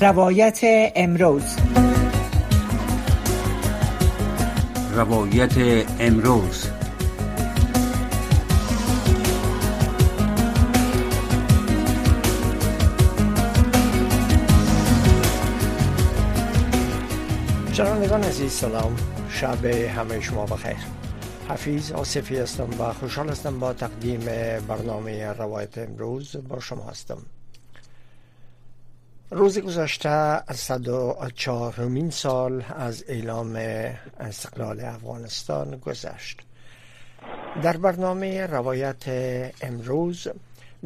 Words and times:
روایت 0.00 0.60
امروز. 0.96 1.42
روایت 4.94 5.52
امروز. 6.00 6.66
شنوندگان 17.72 18.22
عزیز 18.22 18.52
سلام. 18.52 18.96
شب 19.30 19.64
همه 19.64 20.20
شما 20.20 20.46
بخیر. 20.46 20.76
حفیظ 21.48 21.92
آصفی 21.92 22.36
هستم 22.36 22.68
و 22.78 22.92
خوشحال 22.92 23.28
هستم 23.28 23.60
با 23.60 23.72
تقدیم 23.72 24.20
برنامه 24.68 25.32
روایت 25.32 25.78
امروز 25.78 26.36
با 26.48 26.60
شما 26.60 26.84
هستم. 26.84 27.18
روز 29.32 29.58
گذشته 29.58 30.52
104 30.52 32.10
سال 32.10 32.64
از 32.76 33.04
اعلام 33.08 33.56
استقلال 34.20 34.80
افغانستان 34.80 35.76
گذشت. 35.76 36.40
در 37.62 37.76
برنامه 37.76 38.46
روایت 38.46 39.04
امروز 39.62 40.28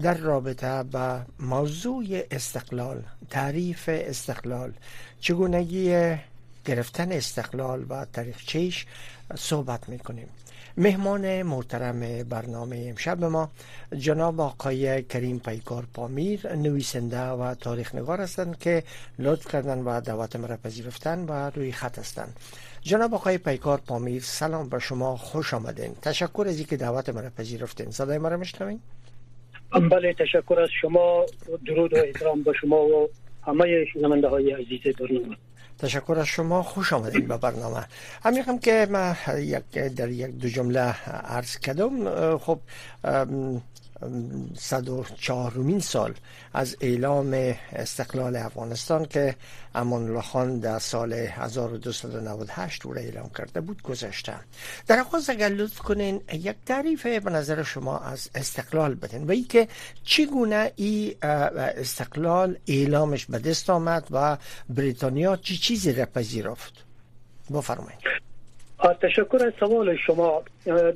در 0.03 0.15
رابطه 0.15 0.83
با 0.83 1.21
موضوع 1.41 2.05
استقلال 2.31 3.03
تعریف 3.31 3.89
استقلال 3.93 4.73
چگونگی 5.21 6.17
گرفتن 6.65 7.13
استقلال 7.13 7.87
و 7.89 8.05
تاریخچهش 8.13 8.87
صحبت 9.35 9.89
می‌کنیم. 9.89 10.29
مهمان 10.77 11.43
محترم 11.43 12.23
برنامه 12.23 12.87
امشب 12.89 13.25
ما 13.25 13.51
جناب 13.99 14.41
آقای 14.41 15.03
کریم 15.03 15.39
پیکار 15.39 15.85
پامیر 15.95 16.53
نویسنده 16.53 17.21
و 17.21 17.55
تاریخ 17.55 17.95
نگار 17.95 18.21
هستند 18.21 18.59
که 18.59 18.83
لطف 19.19 19.53
کردن 19.53 19.79
و 19.79 20.01
دعوت 20.01 20.37
مرا 20.37 20.57
پذیرفتن 20.57 21.25
و 21.29 21.51
روی 21.51 21.73
خط 21.73 21.99
هستند. 21.99 22.41
جناب 22.81 23.15
آقای 23.15 23.39
پیکار 23.39 23.81
پامیر 23.87 24.23
سلام 24.23 24.69
به 24.69 24.79
شما 24.79 25.17
خوش 25.17 25.55
آمدین. 25.55 25.95
تشکر 26.03 26.45
از 26.49 26.57
اینکه 26.57 26.77
دعوت 26.77 27.09
مرا 27.09 27.31
پذیرفتین. 27.31 27.91
صدای 27.91 28.19
مرا 28.19 28.37
میشنوین؟ 28.37 28.81
بله 29.91 30.15
تشکر 30.15 30.61
از 30.61 30.69
شما. 30.81 31.27
درود 31.67 31.93
و 31.93 31.97
احترام 31.97 32.43
به 32.43 32.53
شما 32.61 32.77
و 32.77 33.09
همه 33.47 33.85
شنونده 33.93 34.29
های 34.29 34.51
عزیز 34.53 34.97
برنامه. 34.97 35.37
تشکر 35.79 36.17
از 36.19 36.27
شما. 36.27 36.63
خوش 36.63 36.93
آمدید 36.93 37.29
به 37.29 37.37
برنامه. 37.37 37.87
همین 38.23 38.59
که 38.59 38.87
من 38.91 39.17
یک 39.39 39.71
در 39.71 40.11
یک 40.11 40.31
دو 40.31 40.49
جمله 40.49 40.81
عرض 41.11 41.57
کردم. 41.57 42.37
خب 42.39 42.61
صد 44.57 44.89
و 44.89 45.05
چهارمین 45.21 45.81
سال 45.81 46.15
از 46.53 46.77
اعلام 46.81 47.55
استقلال 47.73 48.37
افغانستان 48.37 49.05
که 49.05 49.37
امان 49.75 50.03
الله 50.03 50.21
خان 50.23 50.59
در 50.59 50.79
سال 50.79 51.13
1298 51.13 52.87
او 52.87 52.97
اعلام 52.97 53.31
کرده 53.39 53.61
بود 53.61 53.83
گذشته. 53.83 54.35
در 54.87 55.01
آغاز 55.01 55.31
اگر 55.31 55.49
لطف 55.49 55.79
کنین 55.79 56.21
یک 56.33 56.57
تعریف 56.67 57.07
به 57.07 57.31
نظر 57.31 57.63
شما 57.63 57.99
از 57.99 58.31
استقلال 58.35 58.95
بدین. 58.95 59.25
و 59.25 59.31
ای 59.31 59.43
که 59.43 59.69
چگونه 60.05 60.73
ای 60.77 61.17
استقلال 61.23 62.59
اعلامش 62.67 63.27
به 63.27 63.39
دست 63.39 63.71
آمد 63.71 64.07
و 64.11 64.37
بریتانیا 64.69 65.37
چی 65.37 65.57
چیزی 65.57 65.93
را 65.93 66.07
پذیرفت؟ 66.07 66.73
بفرمایید. 67.55 68.14
تشکر 68.93 69.47
از 69.47 69.53
سوال 69.61 69.97
شما. 69.97 70.43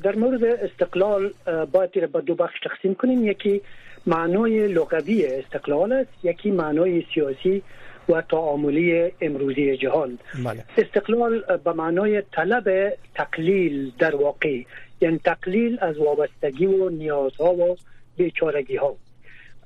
در 0.02 0.14
مورد 0.16 0.44
استقلال 0.44 1.32
باید 1.72 2.12
به 2.12 2.20
دو 2.20 2.34
بخش 2.34 2.60
تقسیم 2.64 2.94
کنیم. 2.94 3.24
یکی 3.24 3.60
معنای 4.06 4.68
لغوی 4.68 5.26
استقلال 5.26 5.92
است 5.92 6.10
یکی 6.22 6.50
معنای 6.50 7.04
سیاسی 7.14 7.62
و 8.08 8.22
تعاملی 8.22 9.12
امروزی 9.20 9.76
جهان. 9.76 10.18
بله. 10.44 10.64
استقلال 10.78 11.42
به 11.64 11.72
معنای 11.72 12.22
طلب 12.32 12.92
تقلیل 13.14 13.92
در 13.98 14.16
واقع 14.16 14.62
یعنی 15.00 15.18
تقلیل 15.24 15.78
از 15.80 15.98
وابستگی 15.98 16.66
و 16.66 16.88
نیازها 16.88 17.54
و 17.54 17.76
بیچارگی 18.16 18.76
ها 18.76 18.96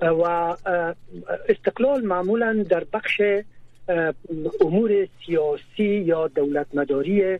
و 0.01 0.25
استقلال 1.49 2.05
معمولا 2.05 2.65
در 2.69 2.85
بخش 2.93 3.21
امور 4.61 5.09
سیاسی 5.27 5.85
یا 5.85 6.29
دولت 6.29 6.67
مداری 6.75 7.39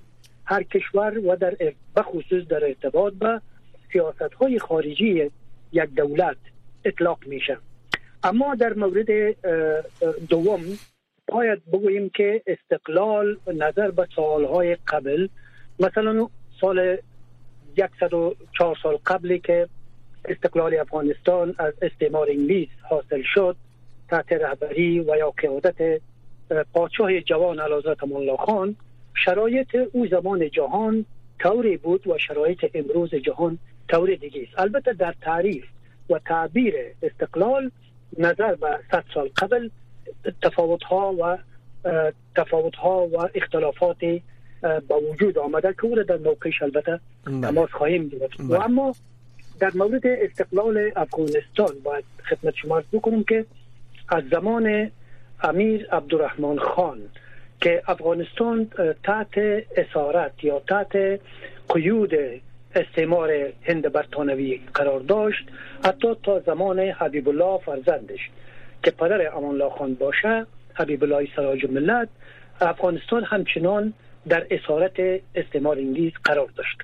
هر 0.53 0.63
کشور 0.63 1.19
و 1.19 1.37
در 1.37 1.57
بخصوص 1.97 2.47
در 2.49 2.65
ارتباط 2.65 3.13
به 3.13 3.41
سیاست 3.93 4.35
های 4.41 4.59
خارجی 4.59 5.31
یک 5.73 5.91
دولت 5.97 6.37
اطلاق 6.85 7.19
میشه. 7.27 7.59
اما 8.23 8.55
در 8.55 8.75
مورد 8.75 9.37
دوم 10.29 10.61
باید 11.29 11.63
بگوییم 11.73 12.11
که 12.15 12.43
استقلال 12.47 13.37
نظر 13.47 13.91
به 13.91 14.07
سالهای 14.17 14.77
قبل 14.87 15.29
مثلا 15.81 16.29
سال 16.61 16.97
104 18.01 18.77
سال 18.83 18.99
قبلی 19.07 19.39
که 19.39 19.69
استقلال 20.25 20.75
افغانستان 20.75 21.55
از 21.59 21.75
استعمار 21.83 22.29
انگلیس 22.31 22.69
حاصل 22.91 23.23
شد 23.35 23.57
تحت 24.09 24.33
رهبری 24.33 25.01
و 25.01 25.17
یا 25.17 25.31
قیادت 25.31 26.01
پادشاه 26.73 27.21
جوان 27.21 27.61
علازت 27.61 28.03
الله 28.03 28.37
خان 28.37 28.77
شرایط 29.15 29.77
او 29.93 30.07
زمان 30.07 30.51
جهان 30.51 31.05
طوری 31.39 31.77
بود 31.77 32.07
و 32.07 32.19
شرایط 32.19 32.71
امروز 32.75 33.15
جهان 33.15 33.59
طور 33.89 34.15
دیگه 34.15 34.43
است 34.43 34.59
البته 34.59 34.93
در 34.93 35.15
تعریف 35.21 35.65
و 36.11 36.19
تعبیر 36.19 36.75
استقلال 37.03 37.71
نظر 38.19 38.55
به 38.55 38.79
100 38.91 39.05
سال 39.15 39.31
قبل 39.37 39.69
تفاوت 40.43 40.83
ها 40.83 41.13
و 41.13 41.39
تفاوت 42.37 42.75
ها 42.75 43.07
و 43.07 43.29
اختلافات 43.35 43.97
با 44.89 45.01
وجود 45.11 45.39
آمده 45.39 45.73
که 45.73 45.85
او 45.85 46.03
در 46.03 46.17
موقعش 46.17 46.63
البته 46.63 47.01
بله. 47.25 47.41
تماس 47.41 47.71
خواهیم 47.71 48.09
گرفت 48.09 48.41
و 48.41 48.49
بله. 48.49 48.65
اما 48.65 48.95
در 49.61 49.71
مورد 49.75 50.07
استقلال 50.07 50.93
افغانستان 50.97 51.75
باید 51.85 52.05
خدمت 52.29 52.55
شما 52.55 52.83
بکنم 52.93 53.25
که 53.25 53.47
از 54.09 54.25
زمان 54.31 54.91
امیر 55.43 55.87
عبدالرحمن 55.93 56.59
خان 56.59 57.01
که 57.63 57.83
افغانستان 57.87 58.71
تحت 59.05 59.39
اسارت 59.77 60.45
یا 60.45 60.63
تحت 60.69 61.21
قیود 61.69 62.11
استعمار 62.75 63.31
هند 63.63 63.93
برطانوی 63.93 64.61
قرار 64.75 65.01
داشت 65.01 65.45
حتی 65.85 66.15
تا 66.23 66.41
زمان 66.41 66.79
حبیب 66.79 67.29
الله 67.29 67.59
فرزندش. 67.59 68.31
که 68.83 68.91
پدر 68.91 69.37
امان 69.37 69.51
الله 69.55 69.71
خان 69.71 69.95
باشه 69.95 70.47
حبیب 70.75 71.05
الله 71.05 71.29
سراج 71.37 71.65
ملت 71.71 72.09
افغانستان 72.61 73.25
همچنان 73.25 73.93
در 74.29 74.47
اسارت 74.51 75.21
استعمار 75.35 75.77
انگلیس 75.79 76.13
قرار 76.25 76.49
داشت. 76.57 76.79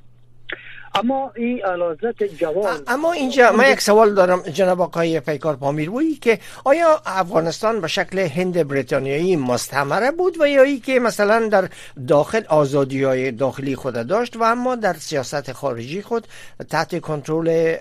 اما 0.94 1.32
این 1.36 1.64
علازت 1.64 2.22
جوان. 2.24 2.80
اما 2.86 3.12
اینجا 3.12 3.52
من 3.52 3.72
یک 3.72 3.80
سوال 3.80 4.14
دارم 4.14 4.40
جناب 4.42 4.80
آقای 4.80 5.20
پیکار 5.20 5.56
پامیروی 5.56 6.14
که 6.14 6.38
آیا 6.64 7.02
افغانستان 7.06 7.80
به 7.80 7.88
شکل 7.88 8.18
هند 8.18 8.68
بریتانیایی 8.68 9.36
مستعمره 9.36 10.10
بود 10.10 10.40
و 10.40 10.48
یا 10.48 10.62
ای 10.62 10.78
که 10.78 11.00
مثلا 11.00 11.48
در 11.48 11.68
داخل 12.08 12.42
آزادی 12.48 13.02
های 13.02 13.32
داخلی 13.32 13.76
خود 13.76 14.06
داشت 14.06 14.36
و 14.36 14.42
اما 14.42 14.76
در 14.76 14.92
سیاست 14.92 15.52
خارجی 15.52 16.02
خود 16.02 16.26
تحت 16.70 17.00
کنترل 17.00 17.76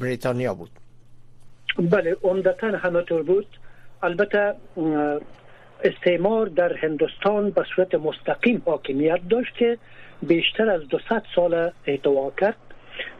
بریتانیا 0.00 0.54
بود؟ 0.54 0.70
بله 1.78 2.16
عمدتا 2.22 2.66
همطور 2.66 3.22
بود. 3.22 3.46
البته 4.02 4.54
استعمار 5.84 6.46
در 6.46 6.72
هندوستان 6.76 7.50
به 7.50 7.64
صورت 7.76 7.94
مستقیم 7.94 8.62
حاکمیت 8.66 9.20
داشت 9.30 9.54
که 9.54 9.78
بیشتر 10.22 10.70
از 10.70 10.88
200 10.88 11.12
سال 11.34 11.70
احتوا 11.86 12.30
کرد. 12.30 12.56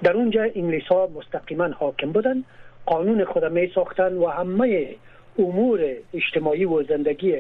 در 0.03 0.13
اونجا 0.13 0.43
انگلیس 0.43 0.87
ها 0.87 1.09
مستقیما 1.15 1.69
حاکم 1.69 2.13
بودن 2.13 2.45
قانون 2.87 3.25
خود 3.25 3.45
می 3.45 3.73
ساختن 3.75 4.13
و 4.17 4.27
همه 4.27 4.95
امور 5.39 5.81
اجتماعی 6.15 6.65
و 6.65 6.83
زندگی 6.83 7.37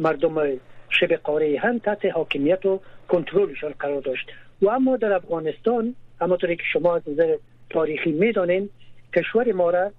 مردم 0.00 0.58
شبه 0.88 1.16
قاره 1.16 1.58
هم 1.58 1.78
تحت 1.78 2.04
حاکمیت 2.04 2.66
و 2.66 2.80
کنترلشان 3.08 3.74
قرار 3.78 4.00
داشت. 4.00 4.30
و 4.62 4.68
اما 4.68 4.96
در 4.96 5.12
افغانستان 5.12 5.94
همونطوری 6.20 6.56
که 6.56 6.62
شما 6.72 6.96
از 6.96 7.02
نظر 7.08 7.36
تاریخی 7.70 8.12
می‌دانین 8.12 8.70
کشور 9.16 9.52
ما 9.52 9.70
را 9.70 9.90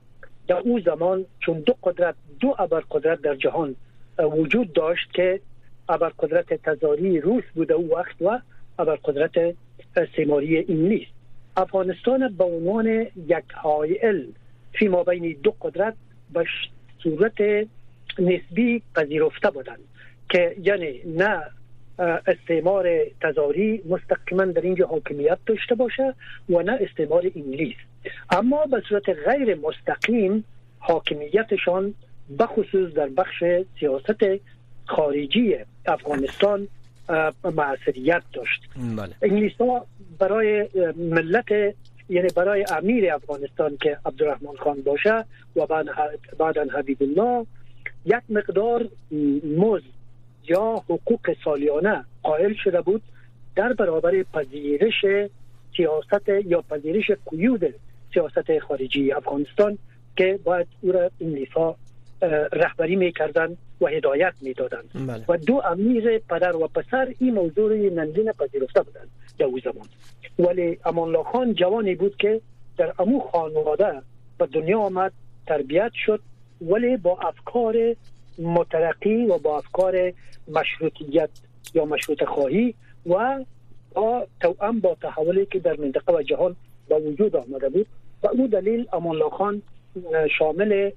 در 0.48 0.58
او 0.58 0.80
زمان 0.80 1.26
چون 1.40 1.60
دو 1.60 1.74
قدرت 1.84 2.16
دو 2.40 2.56
ابرقدرت 2.60 3.22
در 3.22 3.36
جهان 3.36 3.76
وجود 4.20 4.74
داشت 4.74 5.14
که 5.14 5.40
ابرقدرت 5.90 6.54
تزاری 6.54 7.22
روس 7.22 7.44
بوده 7.56 7.74
او 7.74 7.90
وقت 7.96 8.22
و 8.22 8.40
ابرقدرت 8.80 9.56
استعماری 9.96 10.58
انگلیس 10.58 11.08
افغانستان 11.58 12.36
به 12.38 12.44
عنوان 12.44 12.88
یک 13.28 13.52
حائل 13.54 14.26
فی 14.74 14.88
ما 14.88 15.04
بین 15.04 15.36
دو 15.44 15.56
قدرت 15.62 15.94
به 16.34 16.46
صورت 17.04 17.68
نسبی 18.20 18.82
پذیرفته 18.96 19.50
بودند 19.50 19.80
که 20.30 20.56
یعنی 20.64 21.02
نه 21.06 21.42
استعمار 22.28 22.90
تزاری 23.22 23.82
مستقیما 23.90 24.46
در 24.46 24.62
اینجا 24.62 24.88
حاکمیت 24.88 25.38
داشته 25.46 25.76
باشه 25.76 26.14
و 26.50 26.62
نه 26.62 26.78
استعمار 26.82 27.32
انگلیس. 27.36 27.76
اما 28.30 28.66
به 28.66 28.84
صورت 28.90 29.10
غیر 29.10 29.56
مستقیم 29.56 30.44
حاکمیتشان 30.80 31.94
بخصوص 32.40 32.94
در 32.94 33.08
بخش 33.08 33.44
سیاست 33.80 34.24
خارجی 34.86 35.56
افغانستان 35.86 36.68
معصریت 37.44 38.24
داشت 38.34 38.62
بله. 38.98 39.16
انگلیس 39.22 39.54
ها 39.60 39.86
برای 40.20 40.70
ملت 40.96 41.52
یعنی 42.10 42.28
برای 42.36 42.66
امیر 42.72 43.14
افغانستان 43.14 43.78
که 43.78 43.98
عبدالرحمن 44.06 44.56
خان 44.60 44.82
باشه 44.82 45.26
و 45.56 45.66
بعدا 46.38 46.66
حبیب 46.78 46.98
الله 47.02 47.46
یک 48.06 48.22
مقدار 48.30 48.90
مز 49.58 49.82
یا 50.48 50.84
حقوق 50.90 51.36
سالیانه 51.44 52.06
قائل 52.24 52.54
شده 52.64 52.82
بود 52.82 53.02
در 53.56 53.74
برابر 53.74 54.24
پذیرش 54.24 55.06
سیاست 55.78 56.30
یا 56.46 56.62
پذیرش 56.62 57.12
قیود 57.32 57.74
سیاست 58.14 58.60
خارجی 58.60 59.12
افغانستان 59.12 59.78
که 60.18 60.40
باید 60.44 60.68
او 60.82 60.92
را 60.92 61.12
انگلیس 61.22 61.50
ها 61.50 61.76
رهبری 62.52 62.96
می‌کردن 62.96 63.58
و 63.82 63.88
هدایت 63.88 64.34
می‌دادند. 64.42 64.90
بله. 65.08 65.26
و 65.28 65.38
دو 65.38 65.62
امیر 65.66 66.20
پدر 66.20 66.56
و 66.56 66.68
پسر 66.68 67.14
این 67.20 67.34
موضوع 67.34 67.76
نندین 67.76 68.32
پذیرفته 68.32 68.82
بودند 68.82 69.10
در 69.40 69.46
او 69.46 69.60
زمان. 69.60 69.88
ولی 70.40 70.78
امان 70.86 71.24
خان 71.24 71.54
جوانی 71.54 71.96
بود 71.96 72.18
که 72.18 72.42
در 72.78 72.94
امو 73.00 73.20
خانواده 73.20 74.02
به 74.38 74.46
دنیا 74.46 74.80
آمد 74.80 75.12
تربیت 75.48 75.92
شد 76.06 76.22
ولی 76.62 76.98
با 76.98 77.20
افکار 77.22 77.96
مترقی 78.40 79.26
و 79.26 79.38
با 79.38 79.58
افکار 79.58 80.14
مشروطیت 80.48 81.30
یا 81.74 81.86
مشروط 81.86 82.24
خواهی 82.24 82.76
و 83.06 83.46
با 83.94 84.28
توأم 84.42 84.80
با 84.80 84.98
تحولی 85.02 85.46
که 85.46 85.60
در 85.60 85.76
منطقه 85.80 86.14
و 86.14 86.22
جهان 86.22 86.56
با 86.90 87.00
وجود 87.00 87.36
آمده 87.36 87.70
بود. 87.70 87.88
و 88.24 88.28
او 88.28 88.48
دلیل 88.48 88.88
امان 88.94 89.30
خان 89.30 89.62
شامل 90.38 90.92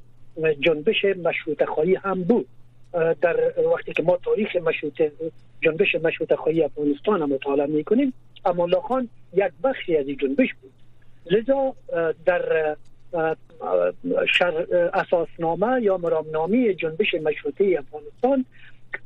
جنبش 0.61 1.05
مشروط 1.05 1.65
خواهی 1.65 1.95
هم 1.95 2.23
بود. 2.23 2.47
در 3.21 3.37
وقتی 3.75 3.93
که 3.93 4.03
ما 4.03 4.19
تاریخ 4.25 4.57
مشروط 4.57 5.03
جنبش 5.63 5.95
مشروط 5.95 6.35
خواهی 6.35 6.63
افغانستان 6.63 7.23
هم 7.23 7.29
مطالعه 7.29 7.67
می‌کنیم 7.67 8.13
اما 8.45 8.81
خان 8.81 9.09
یک 9.35 9.53
بخشی 9.65 9.97
از 9.97 10.07
این 10.07 10.17
جنبش 10.17 10.49
بود. 10.63 10.73
لذا 11.31 11.75
در 12.27 12.77
شر 14.39 14.67
اساسنامه 14.95 15.83
یا 15.83 15.97
مرامنامه 15.99 16.75
جنبش 16.75 17.15
مشروطه 17.15 17.77
افغانستان 17.79 18.45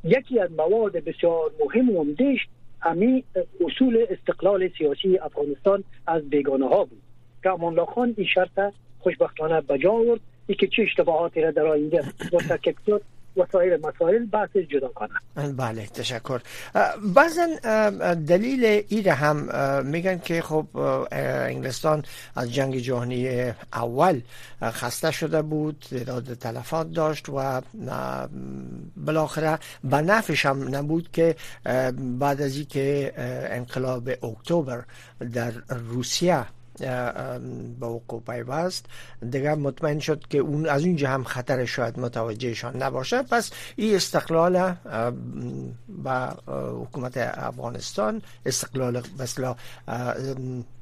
یکی 0.04 0.40
از 0.40 0.50
مواد 0.52 0.92
بسیار 0.92 1.50
مهم 1.64 1.90
و 1.90 1.98
عمدهش 1.98 2.48
همین 2.80 3.24
اصول 3.66 4.06
استقلال 4.10 4.70
سیاسی 4.78 5.18
افغانستان 5.18 5.84
از 6.06 6.30
بیگانه 6.30 6.68
ها 6.68 6.84
بود. 6.84 7.02
که 7.42 7.50
امان 7.50 7.84
خان 7.84 8.14
این 8.16 8.26
شرط 8.26 8.72
خوشبختانه 8.98 9.60
بجا 9.60 9.92
آورد. 9.92 10.20
ای 10.46 10.54
که 10.54 10.66
چه 10.66 10.82
اشتباهاتی 10.82 11.40
را 11.40 11.50
در 11.50 11.66
آینده 11.66 12.04
مرتکب 12.32 12.74
شد 12.86 13.02
وسایل 13.38 13.80
مسائل 13.80 14.26
بحث 14.26 14.56
جدا 14.56 14.88
کنن. 14.88 15.52
بله 15.52 15.86
تشکر. 15.86 16.40
بعضا 17.14 17.46
دلیل 18.14 18.64
ایره 18.88 19.12
هم 19.12 19.36
میگن 19.86 20.18
که 20.18 20.42
خب 20.42 20.66
انگلستان 21.12 22.04
از 22.36 22.54
جنگ 22.54 22.78
جهانی 22.78 23.52
اول 23.72 24.20
خسته 24.62 25.10
شده 25.10 25.42
بود 25.42 25.84
تعداد 25.90 26.34
تلفات 26.34 26.92
داشت 26.92 27.28
و 27.28 27.62
بالاخره 28.96 29.58
به 29.84 29.96
نفش 29.96 30.46
هم 30.46 30.76
نبود 30.76 31.08
که 31.12 31.36
بعد 32.18 32.42
از 32.42 32.56
اینکه 32.56 33.12
انقلاب 33.50 34.08
اکتبر 34.08 34.84
در 35.32 35.52
روسیه 35.68 36.44
به 36.80 37.86
وقوع 37.86 38.22
پیوست. 38.26 38.86
دیگر 39.30 39.54
مطمئن 39.54 39.98
شد 39.98 40.24
که 40.30 40.38
اون 40.38 40.66
از 40.66 40.84
اونجا 40.84 41.08
هم 41.08 41.24
خطر 41.24 41.64
شاید 41.64 41.98
متوجهشان 41.98 42.82
نباشه. 42.82 43.22
پس 43.22 43.50
این 43.76 43.96
استقلال 43.96 44.74
با 45.88 46.36
حکومت 46.82 47.16
افغانستان 47.16 48.22
استقلال 48.46 49.02
مثلا 49.18 49.56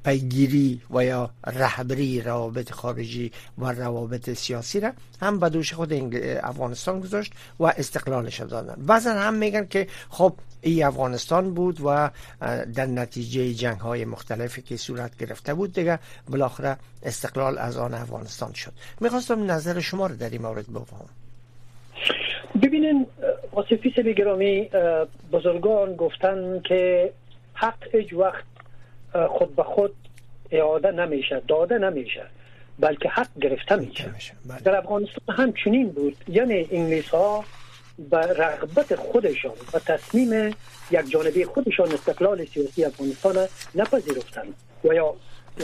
پیگیری 0.04 0.80
و 0.90 1.04
یا 1.04 1.30
رهبری 1.46 2.20
روابط 2.20 2.72
خارجی 2.72 3.32
و 3.58 3.72
روابط 3.72 4.30
سیاسی 4.30 4.80
را 4.80 4.92
هم 5.20 5.38
به 5.38 5.48
دوش 5.48 5.74
خود 5.74 5.92
افغانستان 6.42 7.00
گذاشت 7.00 7.32
و 7.60 7.64
استقلالش 7.64 8.40
دادن. 8.40 8.74
بعضا 8.86 9.12
هم 9.12 9.34
میگن 9.34 9.66
که 9.66 9.86
خب 10.10 10.34
ای 10.66 10.82
افغانستان 10.82 11.54
بود 11.54 11.78
و 11.84 12.10
در 12.74 12.86
نتیجه 12.86 13.54
جنگ 13.54 13.80
های 13.80 14.04
مختلفی 14.04 14.62
که 14.62 14.76
صورت 14.76 15.18
گرفته 15.18 15.54
بود 15.54 15.72
دیگه 15.72 15.98
بالاخره 16.28 16.76
استقلال 17.02 17.58
از 17.58 17.76
آن 17.76 17.94
افغانستان 17.94 18.52
شد. 18.52 18.72
می‌خواستم 19.00 19.50
نظر 19.50 19.80
شما 19.80 20.06
رو 20.06 20.16
در 20.16 20.30
این 20.30 20.42
مورد 20.42 20.72
بفهم 20.72 21.08
ببینین 22.62 23.06
آصفی 23.52 23.92
سبی 23.96 24.14
گرامی 24.14 24.70
بزرگان 25.32 25.96
گفتن 25.96 26.60
که 26.60 27.12
حق 27.54 27.88
اج 27.92 28.14
وقت 28.14 28.44
خود 29.28 29.56
به 29.56 29.62
خود 29.62 29.94
اعاده 30.50 30.90
نمیشه 30.90 31.42
داده 31.48 31.78
نمیشه 31.78 32.22
بلکه 32.78 33.08
حق 33.08 33.28
گرفته 33.40 33.76
میشه. 33.76 34.10
بله. 34.46 34.60
در 34.60 34.76
افغانستان 34.76 35.36
هم 35.36 35.52
چنین 35.64 35.88
بود. 35.88 36.16
یعنی 36.28 36.68
انگلیس 36.70 37.08
ها 37.08 37.44
به 37.98 38.16
رغبت 38.16 38.94
خودشان 38.94 39.52
و 39.72 39.78
تصمیم 39.78 40.54
یک 40.90 41.10
جانبی 41.10 41.44
خودشان 41.44 41.92
استقلال 41.92 42.44
سیاسی 42.44 42.84
افغانستان 42.84 43.36
نپذیرفتند 43.74 44.54
و 44.84 44.94
یا 44.94 45.14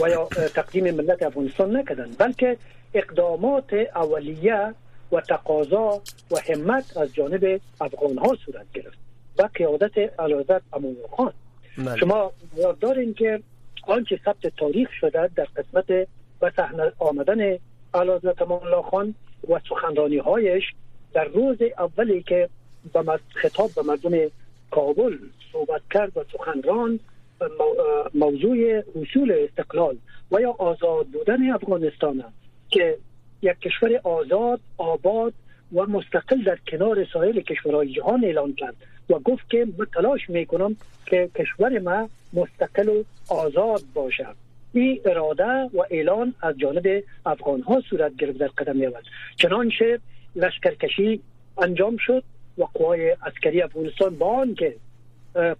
و 0.01 0.09
یا 0.09 0.25
تقدیم 0.55 0.91
ملت 0.91 1.23
افغانستان 1.23 1.77
نکردن 1.77 2.11
بلکه 2.17 2.57
اقدامات 2.93 3.73
اولیه 3.95 4.73
و 5.11 5.21
تقاضا 5.21 6.01
و 6.31 6.35
همت 6.49 6.97
از 6.97 7.13
جانب 7.13 7.61
افغان 7.81 8.17
ها 8.17 8.37
صورت 8.45 8.65
گرفت 8.73 8.97
و 9.37 9.49
قیادت 9.53 10.19
علازت 10.19 10.61
امون 10.73 10.95
خان 11.17 11.33
بله. 11.77 11.97
شما 11.97 12.31
یاد 12.57 12.79
دارین 12.79 13.13
که 13.13 13.39
آنچه 13.87 14.19
ثبت 14.25 14.47
تاریخ 14.57 14.89
شده 14.99 15.29
در 15.35 15.47
قسمت 15.55 16.07
و 16.41 16.51
صحنه 16.55 16.91
آمدن 16.99 17.57
علازت 17.93 18.41
امون 18.41 18.81
خان 18.91 19.15
و 19.49 19.59
سخنرانی 19.69 20.17
هایش 20.17 20.63
در 21.13 21.23
روز 21.23 21.57
اولی 21.79 22.23
که 22.23 22.49
به 22.93 23.19
خطاب 23.33 23.71
به 23.75 23.81
مردم 23.81 24.31
کابل 24.71 25.17
صحبت 25.51 25.81
کرد 25.91 26.17
و 26.17 26.23
سخنران 26.33 26.99
موضوع 28.13 28.83
اصول 29.01 29.31
استقلال 29.31 29.97
و 30.31 30.41
یا 30.41 30.51
آزاد 30.51 31.07
بودن 31.07 31.51
افغانستان 31.51 32.23
که 32.69 32.97
یک 33.41 33.59
کشور 33.59 33.99
آزاد 34.03 34.59
آباد 34.77 35.33
و 35.73 35.85
مستقل 35.85 36.43
در 36.43 36.57
کنار 36.67 37.07
سایر 37.13 37.41
کشورهای 37.41 37.93
جهان 37.93 38.25
اعلان 38.25 38.53
کرد 38.53 38.75
و 39.09 39.19
گفت 39.19 39.49
که 39.49 39.67
من 39.77 39.85
تلاش 39.93 40.29
می‌کنم 40.29 40.75
که 41.05 41.29
کشور 41.35 41.79
ما 41.79 42.09
مستقل 42.33 42.89
و 42.89 43.03
آزاد 43.29 43.81
باشد. 43.93 44.35
این 44.73 45.01
اراده 45.05 45.69
و 45.73 45.83
اعلان 45.91 46.33
از 46.41 46.57
جانب 46.57 47.03
افغان 47.25 47.61
ها 47.61 47.81
صورت 47.89 48.15
گرفت 48.15 48.37
در 48.37 48.47
قدم 48.47 48.81
اول. 48.81 49.01
چنانچه 49.35 49.99
لشکرکشی 50.35 51.21
انجام 51.57 51.97
شد 51.97 52.23
و 52.57 52.63
قوای 52.63 53.09
عسکری 53.09 53.61
افغانستان 53.61 54.15
با 54.15 54.27
آنکه 54.27 54.75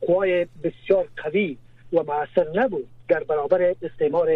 قوای 0.02 0.48
بسیار 0.64 1.08
قوی 1.18 1.58
و 1.94 2.04
معصر 2.04 2.48
نبود 2.56 2.88
در 3.08 3.24
برابر 3.24 3.76
استعمار 3.82 4.30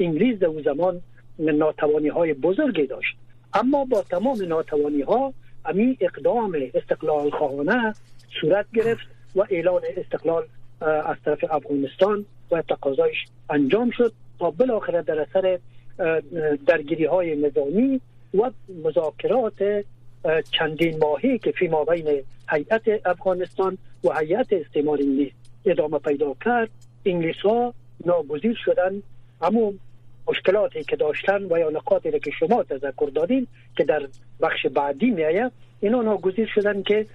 انگلیس 0.00 0.38
در 0.38 0.62
زمان 0.64 1.00
ناتوانی 1.38 2.08
های 2.08 2.34
بزرگی 2.34 2.86
داشت. 2.86 3.16
اما 3.54 3.84
با 3.84 4.02
تمام 4.02 4.42
ناتوانی 4.42 5.02
ها 5.02 5.34
امی 5.64 5.96
اقدام 6.00 6.56
استقلال 6.74 7.30
خواهانه 7.30 7.94
صورت 8.40 8.66
گرفت 8.74 9.06
و 9.36 9.44
اعلان 9.50 9.82
استقلال 9.96 10.44
از 10.80 11.16
طرف 11.24 11.44
افغانستان 11.50 12.24
و 12.50 12.62
تقاضایش 12.62 13.16
انجام 13.50 13.90
شد 13.90 14.12
تا 14.38 14.50
بالاخره 14.50 15.02
در 15.02 15.20
اثر 15.20 15.58
درگیری 16.66 17.04
های 17.04 17.36
نظامی 17.36 18.00
و 18.34 18.50
مذاکرات 18.84 19.84
چندین 20.50 20.98
ماهی 20.98 21.38
که 21.38 21.50
فیما 21.50 21.84
بین 21.84 22.22
هیئت 22.50 23.06
افغانستان 23.06 23.78
و 24.04 24.18
هیئت 24.18 24.52
استعمار 24.52 24.98
انگلیس 24.98 25.32
ادامه 25.64 25.98
پیدا 25.98 26.34
کرد 26.44 26.70
انگلیس 27.06 27.40
ها 27.44 27.74
ناگزیر 28.06 28.58
شدن 28.64 29.02
اما 29.42 29.72
مشکلاتی 30.26 30.84
که 30.84 30.96
داشتن 30.96 31.42
و 31.42 31.58
یا 31.58 31.70
نقاطی 31.70 32.20
که 32.20 32.30
شما 32.30 32.62
تذکر 32.62 33.10
دادین 33.14 33.46
که 33.76 33.84
در 33.84 34.08
بخش 34.40 34.66
بعدی 34.66 35.10
میآید 35.10 35.52
اینا 35.80 36.02
ناگزیر 36.02 36.50
شدن 36.54 36.82
که 36.82 37.06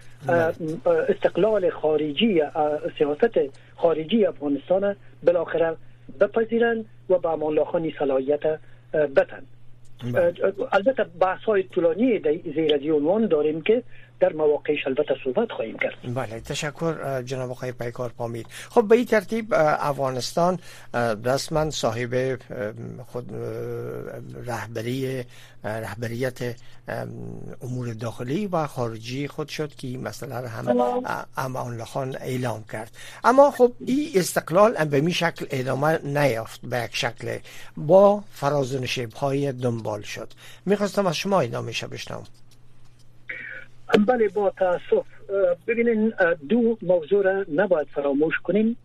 استقلال 1.09 1.69
خارجی 1.69 2.41
سیاست 2.97 3.39
خارجی 3.75 4.25
افغانستان 4.25 4.95
بالاخره 5.23 5.75
بپذیرن 6.19 6.85
و 7.09 7.17
به 7.17 7.29
امان 7.29 7.65
صلاحیت 7.99 8.59
بتن. 8.93 9.43
البته 10.71 11.03
بحث 11.03 11.43
های 11.43 11.63
طولانی 11.63 12.19
زیر 12.55 12.75
از 12.75 12.81
عنوان 12.81 13.27
داریم 13.27 13.61
که 13.61 13.83
در 14.19 14.33
مواقعش 14.33 14.87
البته 14.87 15.15
صحبت 15.23 15.51
خواهیم 15.51 15.77
کرد. 15.77 16.13
بله 16.13 16.39
تشکر 16.39 17.21
جناب 17.21 17.51
آقای 17.51 17.71
پیکار 17.71 18.09
پامید 18.09 18.47
خب 18.69 18.83
به 18.87 18.95
این 18.95 19.05
ترتیب 19.05 19.53
افغانستان 19.53 20.59
رسما 21.23 21.69
صاحب 21.69 22.39
خود 23.07 23.31
رهبری 24.45 25.23
رهبریت 25.63 26.55
امور 27.61 27.93
داخلی 27.93 28.47
و 28.47 28.67
خارجی 28.67 29.27
خود 29.27 29.47
شد 29.49 29.75
که 29.75 29.87
این 29.87 30.03
مسئله 30.03 30.39
را 30.39 30.47
هم 30.47 31.03
امان 31.37 31.83
خان 31.83 32.15
اعلام 32.15 32.63
کرد. 32.63 32.91
اما 33.23 33.51
خب 33.51 33.73
این 33.85 34.09
استقلال 34.15 34.85
به 34.85 35.01
می 35.01 35.13
شکل 35.13 35.45
ادامه 35.49 35.99
نیافت 36.03 36.59
به 36.63 36.77
یک 36.77 36.95
شکل 36.95 37.37
با 37.77 38.23
فراز 38.33 38.75
و 38.75 38.85
های 39.15 39.51
دنبال 39.51 40.01
شد. 40.01 40.33
می‌خواستم 40.65 41.07
از 41.07 41.15
شما 41.15 41.41
ادامه 41.41 41.71
بشنوم. 41.71 42.23
بله 43.97 44.27
با 44.27 44.49
تاسف. 44.49 45.05
ببینین 45.67 46.13
دو 46.49 46.77
موضوع 46.81 47.23
را 47.23 47.45
نباید 47.55 47.87
فراموش 47.87 48.39
کنیم. 48.43 48.77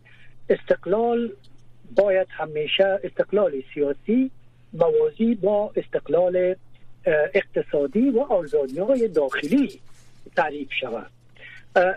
استقلال 0.50 1.32
باید 1.96 2.26
همیشه 2.30 3.00
استقلال 3.04 3.62
سیاسی 3.74 4.30
موازی 4.72 5.34
با 5.34 5.72
استقلال 5.76 6.54
اقتصادی 7.34 8.10
و 8.10 8.20
آزادی 8.20 8.78
های 8.78 9.08
داخلی 9.08 9.80
تعریف 10.36 10.68
شود. 10.80 11.10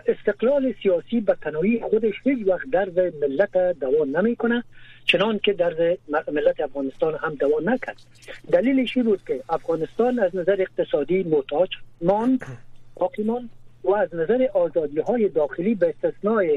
استقلال 0.06 0.74
سیاسی 0.82 1.20
به 1.20 1.36
تنهایی 1.42 1.80
خودش 1.80 2.14
هیچ 2.24 2.48
وقت 2.48 2.70
درد 2.72 3.00
ملت 3.00 3.78
دوان 3.80 4.16
نمی‌کنه 4.16 4.64
چنان 5.04 5.38
که 5.38 5.52
در 5.52 5.96
ملت 6.32 6.60
افغانستان 6.60 7.14
هم 7.14 7.34
دوان 7.34 7.68
نکرد. 7.68 7.96
دلیلش 8.52 8.96
این 8.96 9.06
بود 9.06 9.20
که 9.26 9.42
افغانستان 9.48 10.18
از 10.18 10.36
نظر 10.36 10.56
اقتصادی 10.60 11.22
محتاج 11.22 11.70
ماند. 12.02 12.44
باقیمان 12.98 13.48
و 13.84 13.94
از 13.94 14.14
نظر 14.14 14.48
آزادی 14.54 15.00
های 15.00 15.28
داخلی 15.28 15.74
به 15.74 15.94
استثنای 16.04 16.56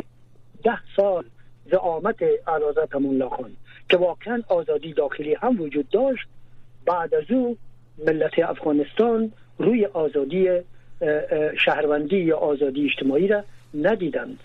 ده 0.64 0.80
سال 0.96 1.24
زعامت 1.72 2.24
علازت 2.48 2.96
الله 2.96 3.30
خان 3.30 3.52
که 3.90 3.98
واقعا 3.98 4.42
آزادی 4.48 4.94
داخلی 4.94 5.34
هم 5.34 5.62
وجود 5.62 5.90
داشت 5.90 6.28
بعد 6.86 7.16
از 7.16 7.24
او 7.30 7.58
ملت 8.08 8.40
افغانستان 8.40 9.32
روی 9.58 9.86
آزادی 9.86 10.50
شهروندی 11.66 12.18
یا 12.18 12.38
آزادی 12.38 12.86
اجتماعی 12.86 13.28
را 13.28 13.44
ندیدند. 13.74 14.40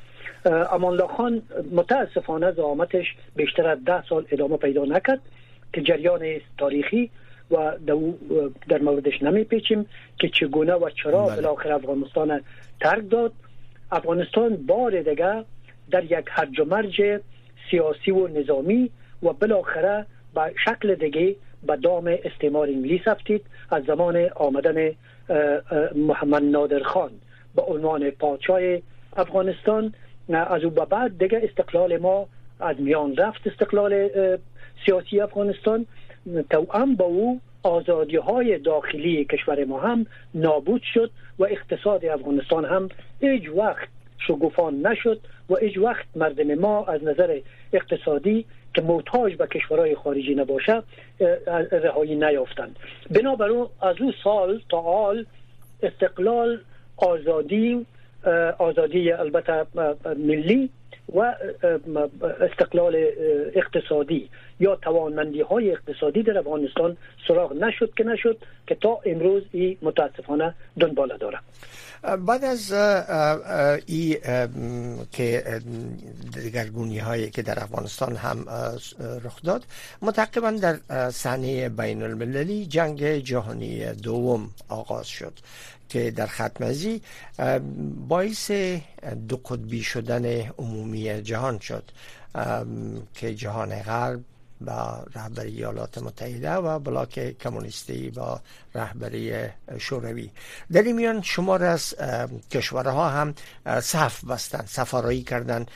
امان 0.44 1.06
خان 1.06 1.42
متاسفانه 1.72 2.52
زعامتش 2.52 3.16
بیشتر 3.36 3.68
از 3.68 3.84
ده 3.84 4.02
سال 4.08 4.26
ادامه 4.30 4.56
پیدا 4.56 4.84
نکرد 4.84 5.20
که 5.72 5.82
جریان 5.82 6.40
تاریخی 6.58 7.10
و 7.50 7.72
در 8.68 8.78
موردش 8.78 9.22
نمی 9.22 9.44
پیچیم 9.44 9.86
که 10.18 10.28
چگونه 10.28 10.74
و 10.74 10.90
چرا 10.90 11.26
بله. 11.26 11.36
بالاخره 11.36 11.74
افغانستان 11.74 12.40
ترک 12.80 13.10
داد. 13.10 13.32
افغانستان 13.92 14.56
بار 14.56 15.02
دیگه 15.02 15.44
در 15.90 16.04
یک 16.04 16.26
هرج 16.28 16.60
و 16.60 16.64
مرج 16.64 17.20
سیاسی 17.70 18.10
و 18.10 18.28
نظامی 18.28 18.90
و 19.22 19.32
بالاخره 19.32 20.06
به 20.34 20.54
شکل 20.64 20.94
دیگه 20.94 21.36
به 21.66 21.76
دام 21.76 22.16
استعمار 22.24 22.68
انگلیس 22.68 23.08
افتید 23.08 23.42
از 23.70 23.84
زمان 23.84 24.28
آمدن 24.36 24.90
محمد 25.94 26.42
نادر 26.42 26.82
خان. 26.82 27.10
به 27.54 27.62
عنوان 27.62 28.10
پادشاه 28.10 28.60
افغانستان 29.16 29.94
از 30.28 30.64
او 30.64 30.70
به 30.70 30.84
بعد 30.84 31.18
دیگه 31.18 31.40
استقلال 31.42 31.96
ما 31.96 32.28
از 32.60 32.76
میان 32.80 33.16
رفت 33.16 33.46
استقلال 33.46 34.08
سیاسی 34.86 35.20
افغانستان. 35.20 35.86
توأم 36.50 36.94
با 36.94 37.04
او 37.04 37.40
آزادی 37.62 38.16
های 38.16 38.58
داخلی 38.58 39.24
کشور 39.24 39.64
ما 39.64 39.80
هم 39.80 40.06
نابود 40.34 40.82
شد 40.94 41.10
و 41.38 41.44
اقتصاد 41.44 42.04
افغانستان 42.04 42.64
هم 42.64 42.88
هیچ 43.20 43.42
وقت 43.56 43.88
شگفان 44.18 44.86
نشد 44.86 45.20
و 45.50 45.56
هیچ 45.56 45.78
وقت 45.78 46.06
مردم 46.16 46.54
ما 46.54 46.84
از 46.84 47.04
نظر 47.04 47.40
اقتصادی 47.72 48.44
که 48.74 48.82
محتاج 48.82 49.34
به 49.34 49.46
کشورهای 49.46 49.94
خارجی 49.94 50.34
نباشه 50.34 50.82
رهایی 51.72 52.16
نیافتند. 52.16 52.78
بنابراین 53.10 53.66
از 53.82 53.96
او 54.00 54.12
سال 54.24 54.60
تا 54.68 54.80
حال 54.80 55.26
استقلال 55.82 56.60
آزادی 56.96 57.86
آزادی 58.58 59.12
البته 59.12 59.66
ملی 60.04 60.70
و 61.14 61.34
استقلال 62.40 62.96
اقتصادی. 63.54 64.30
یا 64.60 64.76
توانمندی 64.76 65.40
های 65.40 65.70
اقتصادی 65.70 66.22
در 66.22 66.38
افغانستان 66.38 66.96
سراغ 67.28 67.52
نشد 67.52 67.92
که 67.96 68.04
نشد 68.04 68.38
که 68.66 68.74
تا 68.74 69.00
امروز 69.06 69.42
این 69.52 69.76
متاسفانه 69.82 70.54
دنباله 70.80 71.16
داره 71.16 71.38
بعد 72.26 72.44
از 72.44 72.72
ای 73.86 74.18
که 75.12 75.60
دیگرگونی 76.42 76.98
هایی 76.98 77.30
که 77.30 77.42
در 77.42 77.62
افغانستان 77.62 78.16
هم 78.16 78.44
رخ 79.24 79.42
داد 79.42 79.64
متقیبا 80.02 80.50
در 80.50 80.76
صحنه 81.10 81.68
بین 81.68 82.02
المللی 82.02 82.66
جنگ 82.66 83.04
جهانی 83.18 83.92
دوم 83.92 84.50
آغاز 84.68 85.06
شد. 85.06 85.32
که 85.88 86.10
در 86.10 86.26
ختمزی 86.26 87.02
باعث 88.08 88.50
دو 89.28 89.36
قطبی 89.36 89.82
شدن 89.82 90.24
عمومی 90.58 91.22
جهان 91.22 91.58
شد. 91.58 91.84
که 93.14 93.34
جهان 93.34 93.82
غرب 93.82 94.20
با 94.60 95.04
رهبری 95.14 95.50
ایالات 95.50 95.98
متحده 95.98 96.52
و 96.52 96.78
بلاک 96.78 97.38
کمونیستی 97.38 98.10
با 98.10 98.40
رهبری 98.74 99.32
شوروی. 99.78 100.30
در 100.72 100.82
این 100.82 100.96
میان 100.96 101.22
شمار 101.22 101.64
از 101.64 101.94
کشورها 102.50 103.08
هم 103.08 103.34
صف 103.80 104.24
بستن 104.24 104.64
سفارایی 104.66 105.22
کردن 105.22 105.66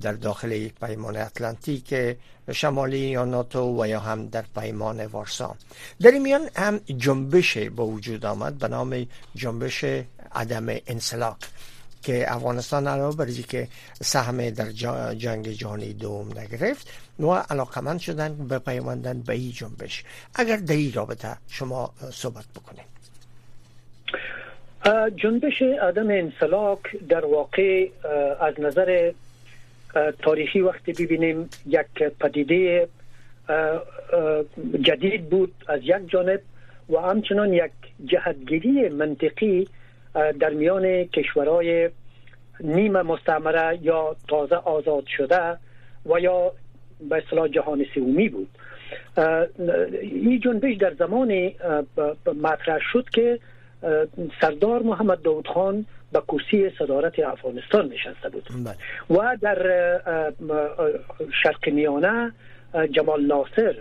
در 0.00 0.12
داخل 0.12 0.68
پیمان 0.68 1.16
اتلانتیک 1.16 2.16
شمالی 2.52 2.98
یا 2.98 3.24
ناتو 3.24 3.82
و 3.82 3.86
یا 3.86 4.00
هم 4.00 4.26
در 4.26 4.44
پیمان 4.54 5.06
وارسا. 5.06 5.56
در 6.00 6.10
این 6.10 6.22
میان 6.22 6.50
هم 6.56 6.78
جنبش 6.78 7.58
با 7.58 7.86
وجود 7.86 8.26
آمد 8.26 8.58
به 8.58 8.68
نام 8.68 9.06
جنبش 9.34 9.84
عدم 10.32 10.66
انسلاک 10.86 11.36
که 12.02 12.32
افغانستان 12.34 12.86
علاوه 12.86 13.16
بر 13.16 13.26
که 13.26 13.68
سهم 14.02 14.50
در 14.50 14.70
جنگ 15.14 15.48
جهانی 15.48 15.92
دوم 15.92 16.38
نگرفت 16.38 16.90
و 17.20 17.26
علاقمند 17.26 18.00
شدن 18.00 18.48
به 18.48 18.58
پیوندن 18.58 19.20
به 19.20 19.32
این 19.32 19.50
جنبش. 19.50 20.04
اگر 20.34 20.56
در 20.56 20.74
این 20.74 20.92
رابطه 20.92 21.36
شما 21.48 21.92
صحبت 22.12 22.44
بکنید. 22.56 22.90
جنبش 25.16 25.62
عدم 25.62 26.10
انسلاک 26.10 26.80
در 27.08 27.24
واقع 27.24 27.88
از 28.40 28.54
نظر 28.60 29.12
تاریخی 30.22 30.60
وقتی 30.60 30.92
ببینیم 30.92 31.48
یک 31.66 32.02
پدیده 32.20 32.88
جدید 34.82 35.30
بود 35.30 35.54
از 35.68 35.80
یک 35.82 36.08
جانب 36.08 36.40
و 36.90 36.98
همچنان 36.98 37.52
یک 37.52 37.72
جهتگیری 38.04 38.88
منطقی 38.88 39.68
در 40.14 40.50
میان 40.50 41.04
کشورهای 41.04 41.90
نیم 42.60 42.92
مستعمره 42.92 43.78
یا 43.82 44.16
تازه 44.28 44.56
آزاد 44.56 45.04
شده 45.06 45.58
و 46.06 46.20
یا 46.20 46.52
به 47.08 47.16
اصطلاح 47.16 47.48
جهان 47.48 47.86
سومی 47.94 48.28
بود 48.28 48.48
این 50.02 50.40
جنبش 50.40 50.76
در 50.76 50.94
زمان 50.94 51.52
مطرح 52.42 52.78
شد 52.92 53.08
که 53.12 53.38
سردار 54.40 54.82
محمد 54.82 55.22
داود 55.22 55.48
خان 55.48 55.86
به 56.12 56.22
کرسی 56.28 56.70
صدارت 56.78 57.18
افغانستان 57.18 57.88
نشسته 57.88 58.28
بود 58.28 58.48
بله. 58.64 59.18
و 59.18 59.36
در 59.40 59.58
شرق 61.42 61.68
میانه 61.68 62.32
جمال 62.90 63.26
ناصر 63.26 63.76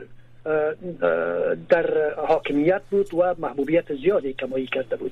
در 1.69 2.13
حاکمیت 2.27 2.81
بود 2.91 3.13
و 3.13 3.35
محبوبیت 3.39 3.95
زیادی 3.95 4.33
کمایی 4.33 4.67
کرده 4.67 4.95
بود. 4.95 5.11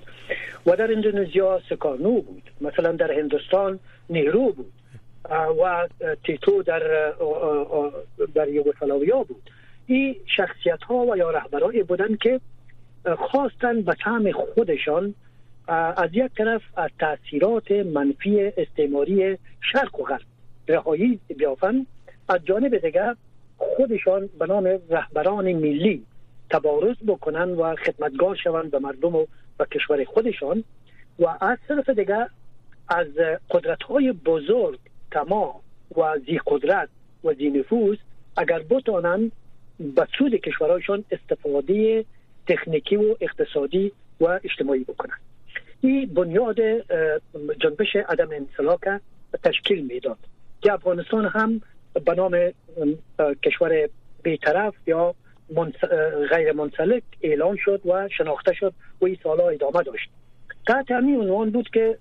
و 0.65 0.75
در 0.75 0.91
اندونزیا 0.91 1.62
سکانو 1.69 2.22
بود. 2.22 2.43
مثلا 2.62 2.91
در 2.91 3.12
هندوستان 3.12 3.79
نهرو 4.10 4.51
بود. 4.51 4.72
و 5.63 5.88
تیتو 6.24 6.63
در 6.63 7.13
در 8.36 8.50
یوگسلاویا 8.50 9.24
بود. 9.24 9.50
این 9.88 10.15
شخصیت 10.38 10.84
ها 10.84 10.96
و 10.96 11.17
یا 11.17 11.31
رهبرای 11.31 11.84
بودن 11.84 12.15
که 12.15 12.39
خواستن 13.17 13.81
به 13.81 13.96
طعم 14.03 14.31
خودشان 14.31 15.13
از 15.67 16.10
یک 16.13 16.31
طرف 16.38 16.62
از 16.77 16.89
تاثیرات 17.00 17.72
منفی 17.72 18.51
استعماری 18.57 19.38
شرق 19.72 20.00
و 20.00 20.03
غرب 20.03 20.22
رهایی 20.67 21.19
بیافن 21.38 21.86
از 22.29 22.46
جانب 22.46 22.77
دیگر 22.77 23.15
خودشان 23.57 24.29
به 24.39 24.45
نام 24.45 24.79
رهبران 24.89 25.53
ملی 25.53 26.03
تبارز 26.49 26.95
بکنن 27.07 27.51
و 27.51 27.75
خدمتگار 27.75 28.35
شوند 28.35 28.71
به 28.71 28.79
مردم 28.79 29.15
و 29.15 29.25
به 29.57 29.65
کشور 29.65 30.03
خودشان. 30.03 30.63
و 31.19 31.27
از 31.41 31.57
طرف 31.67 31.89
دیگر 31.89 32.27
از 32.89 33.07
قدرت 33.49 33.83
های 33.83 34.11
بزرگ 34.11 34.79
تما 35.11 35.61
و 35.97 36.19
زی 36.25 36.39
قدرت 36.47 36.89
و 37.23 37.33
زی 37.33 37.49
نفوذ 37.49 37.97
اگر 38.37 38.59
بتانند 38.69 39.31
به 39.79 40.07
سود 40.17 40.35
کشورهایشان 40.35 41.03
استفاده 41.11 42.05
تکنیکی 42.47 42.95
و 42.95 43.15
اقتصادی 43.21 43.91
و 44.19 44.39
اجتماعی 44.43 44.83
بکنند. 44.83 45.19
این 45.81 46.13
بنیاد 46.13 46.57
جنبش 47.61 47.95
عدم 47.95 48.29
انسلاک 48.31 49.01
تشکیل 49.43 49.85
می‌داد. 49.85 50.17
که 50.61 50.73
افغانستان 50.73 51.25
هم 51.25 51.61
به 52.06 52.13
نام 52.13 52.51
کشور 53.44 53.89
بیطرف 54.24 54.74
یا 54.88 55.16
غیر 56.30 56.51
منسلک 56.51 57.04
اعلان 57.22 57.58
شد 57.66 57.82
و 57.86 58.10
شناخته 58.18 58.54
شد 58.54 58.74
و 59.01 59.06
این 59.06 59.18
سالها 59.24 59.50
ادامه 59.50 59.84
داشت. 59.84 60.10
تحت 60.68 60.92
همین 60.92 61.22
عنوان 61.22 61.50
بود 61.50 61.70
که 61.70 61.98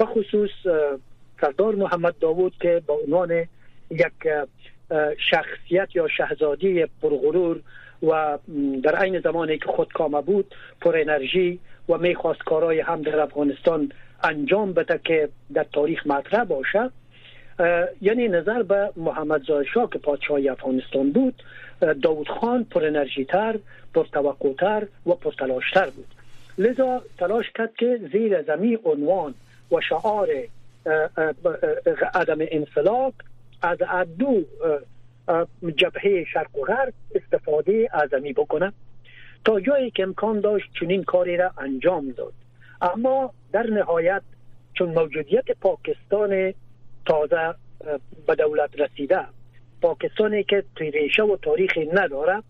بخصوص 0.00 0.50
سردار 1.40 1.74
محمد 1.74 2.14
داوود 2.20 2.54
که 2.60 2.82
با 2.86 2.98
عنوان 3.06 3.46
یک 3.90 4.12
شخصیت 5.30 5.88
یا 5.94 6.08
شهزادی 6.08 6.86
پرغرور 7.02 7.60
و 8.02 8.38
در 8.82 8.96
عین 8.96 9.20
زمانی 9.20 9.58
که 9.58 9.66
خودکامه 9.66 10.22
بود 10.22 10.54
پر 10.80 10.96
انرژی 10.96 11.60
و 11.88 11.98
می‌خواست 11.98 12.44
کارهای 12.44 12.80
هم 12.80 13.02
در 13.02 13.20
افغانستان 13.20 13.92
انجام 14.22 14.72
بده 14.72 15.00
که 15.04 15.28
در 15.54 15.66
تاریخ 15.72 16.06
مطرح 16.06 16.44
باشه 16.44 16.90
یعنی 18.00 18.28
نظر 18.28 18.62
به 18.62 18.90
محمد 18.96 19.42
شاه 19.74 19.90
که 19.90 19.98
پادشاه 19.98 20.40
افغانستان 20.50 21.12
بود 21.12 21.42
داود 22.02 22.28
خان 22.28 22.64
پر 22.64 22.84
انرژی 22.84 23.24
تر 23.24 23.58
پر 23.94 24.04
توقع 24.12 24.52
تر 24.52 24.86
و 25.06 25.14
پر 25.14 25.32
تلاش 25.32 25.70
تر 25.74 25.90
بود. 25.90 26.06
لذا 26.58 27.02
تلاش 27.18 27.50
کرد 27.54 27.74
که 27.74 28.00
زیر 28.12 28.42
زمین 28.42 28.78
عنوان 28.84 29.34
و 29.72 29.80
شعار 29.80 30.28
عدم 32.14 32.38
انفلاک 32.40 33.14
از 33.62 33.78
دو 34.18 34.44
جبهه 35.76 36.24
شرق 36.32 36.56
و 36.56 36.64
غرب 36.64 36.92
استفاده 37.14 37.88
اعظمی 37.92 38.32
بکنه. 38.32 38.72
تا 39.44 39.60
جایی 39.60 39.90
که 39.90 40.02
امکان 40.02 40.40
داشت 40.40 40.66
چنین 40.80 41.04
کاری 41.04 41.36
را 41.36 41.50
انجام 41.58 42.10
داد. 42.10 42.32
اما 42.82 43.32
در 43.52 43.66
نهایت 43.66 44.22
چون 44.74 44.88
موجودیت 44.88 45.44
پاکستان 45.60 46.54
تازه 47.06 47.54
به 48.26 48.34
دولت 48.34 48.80
رسیده. 48.80 49.20
پاکستانی 49.82 50.44
که 50.44 50.64
ریشه 50.76 51.22
و 51.22 51.36
تاریخی 51.36 51.86
نداره 51.92 52.42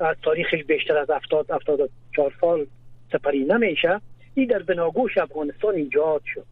از 0.00 0.16
تاریخش 0.22 0.64
بیشتر 0.64 0.96
از 0.96 1.10
70 1.10 1.50
74 1.50 2.34
سال 2.40 2.66
سپری 3.12 3.44
نمیشه. 3.44 4.00
این 4.34 4.46
در 4.46 4.58
بناگوش 4.58 5.18
افغانستان 5.18 5.74
ایجاد 5.74 6.22
شد. 6.34 6.46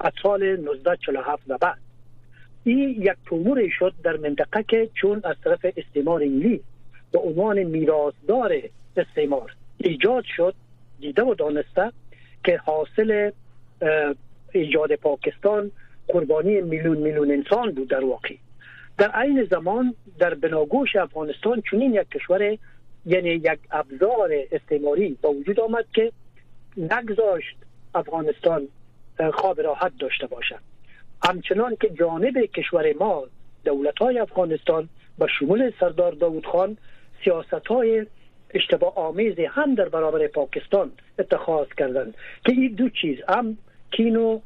از 0.00 0.12
سال 0.22 0.42
1947 0.42 1.42
و 1.48 1.58
بعد. 1.58 1.78
این 2.64 2.88
یک 2.88 3.12
توموری 3.26 3.70
شد 3.70 3.94
در 4.04 4.16
منطقه 4.16 4.62
که 4.62 4.90
چون 4.94 5.20
از 5.24 5.36
طرف 5.44 5.66
استعمار 5.76 6.22
انگلیس 6.22 6.60
به 7.12 7.18
عنوان 7.18 7.62
میراثدار 7.62 8.52
استعمار 8.96 9.52
ایجاد 9.78 10.24
شد 10.36 10.54
دیده 11.00 11.22
و 11.22 11.34
دانسته 11.34 11.92
که 12.44 12.56
حاصل 12.56 13.30
ایجاد 14.52 14.94
پاکستان 14.94 15.70
قربانی 16.08 16.60
میلیون 16.60 16.96
میلیون 16.96 17.30
انسان 17.30 17.72
بود 17.72 17.88
در 17.88 18.04
واقع. 18.04 18.34
در 18.98 19.10
عین 19.10 19.44
زمان 19.44 19.94
در 20.18 20.34
بناگوش 20.34 20.96
افغانستان 20.96 21.62
چنین 21.70 21.94
یک 21.94 22.08
کشور 22.10 22.58
یعنی 23.06 23.28
یک 23.28 23.58
ابزار 23.70 24.30
استعماری 24.52 25.18
با 25.22 25.30
وجود 25.30 25.60
آمد 25.60 25.84
که 25.94 26.12
نگذاشت 26.76 27.56
افغانستان 27.94 28.68
خواب 29.32 29.60
راحت 29.60 29.92
داشته 29.98 30.26
باشد. 30.26 30.60
همچنان 31.24 31.76
که 31.80 31.88
جانب 31.88 32.38
کشور 32.38 32.92
ما 33.00 33.24
دولت 33.64 33.98
های 33.98 34.18
افغانستان 34.18 34.88
با 35.18 35.26
شمول 35.38 35.72
سردار 35.80 36.12
داود 36.12 36.46
خان 36.46 36.76
سیاست 37.24 37.66
های 37.66 38.06
اشتباه 38.54 38.98
آمیز 38.98 39.34
هم 39.48 39.74
در 39.74 39.88
برابر 39.88 40.26
پاکستان 40.26 40.92
اتخاذ 41.18 41.66
کردند. 41.78 42.14
که 42.44 42.52
این 42.52 42.74
دو 42.74 42.88
چیز 42.88 43.18
هم 43.28 43.58
کین 43.90 44.16
و 44.16 44.40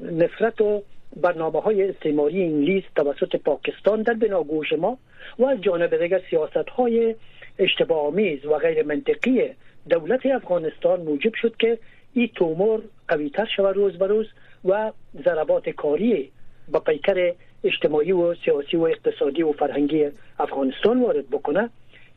نفرت 0.00 0.60
و 0.60 0.82
برنامه 1.16 1.60
های 1.60 1.88
استعماری 1.88 2.42
انگلیس 2.42 2.84
توسط 2.96 3.36
پاکستان 3.36 4.02
در 4.02 4.14
بناگوش 4.14 4.72
ما 4.72 4.98
و 5.38 5.44
از 5.44 5.60
جانب 5.60 6.02
دیگر 6.02 6.20
سیاست 6.30 6.56
های 6.56 7.14
اشتباه 7.58 8.06
آمیز 8.06 8.46
و 8.46 8.58
غیر 8.58 8.82
منطقی 8.82 9.50
دولت 9.88 10.26
افغانستان 10.26 11.00
موجب 11.00 11.34
شد 11.34 11.56
که 11.56 11.78
این 12.14 12.30
تومور 12.34 12.82
قویتر 13.08 13.48
شود 13.56 13.76
روز 13.76 13.98
به 13.98 14.06
روز 14.06 14.26
و 14.64 14.92
ضربات 15.24 15.68
کاری 15.68 16.30
با 16.68 16.80
پیکر 16.80 17.32
اجتماعی 17.64 18.12
و 18.12 18.34
سیاسی 18.34 18.76
و 18.76 18.82
اقتصادی 18.82 19.42
و 19.42 19.52
فرهنگی 19.52 20.08
افغانستان 20.38 21.02
وارد 21.02 21.30
بکنه 21.30 21.70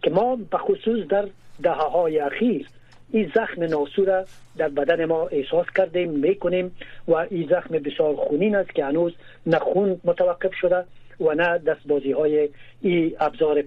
که 0.03 0.09
ما 0.09 0.35
به 0.35 0.57
خصوص 0.57 1.07
در 1.07 1.27
دهه 1.63 1.89
های 1.89 2.19
اخیر 2.19 2.67
این 3.11 3.31
زخم 3.35 3.63
ناسور 3.63 4.25
در 4.57 4.69
بدن 4.69 5.05
ما 5.05 5.27
احساس 5.27 5.65
کردیم 5.75 6.09
می‌کنیم 6.09 6.71
و 7.07 7.13
این 7.13 7.47
زخم 7.49 7.79
بسیار 7.79 8.15
خونین 8.15 8.55
است 8.55 8.75
که 8.75 8.85
هنوز 8.85 9.13
نه 9.45 9.59
خون 9.59 10.01
متوقف 10.03 10.53
شده 10.61 10.83
و 11.19 11.33
نه 11.33 11.57
دستبازی 11.57 12.11
های 12.11 12.49
این 12.81 13.15
ابزار 13.19 13.63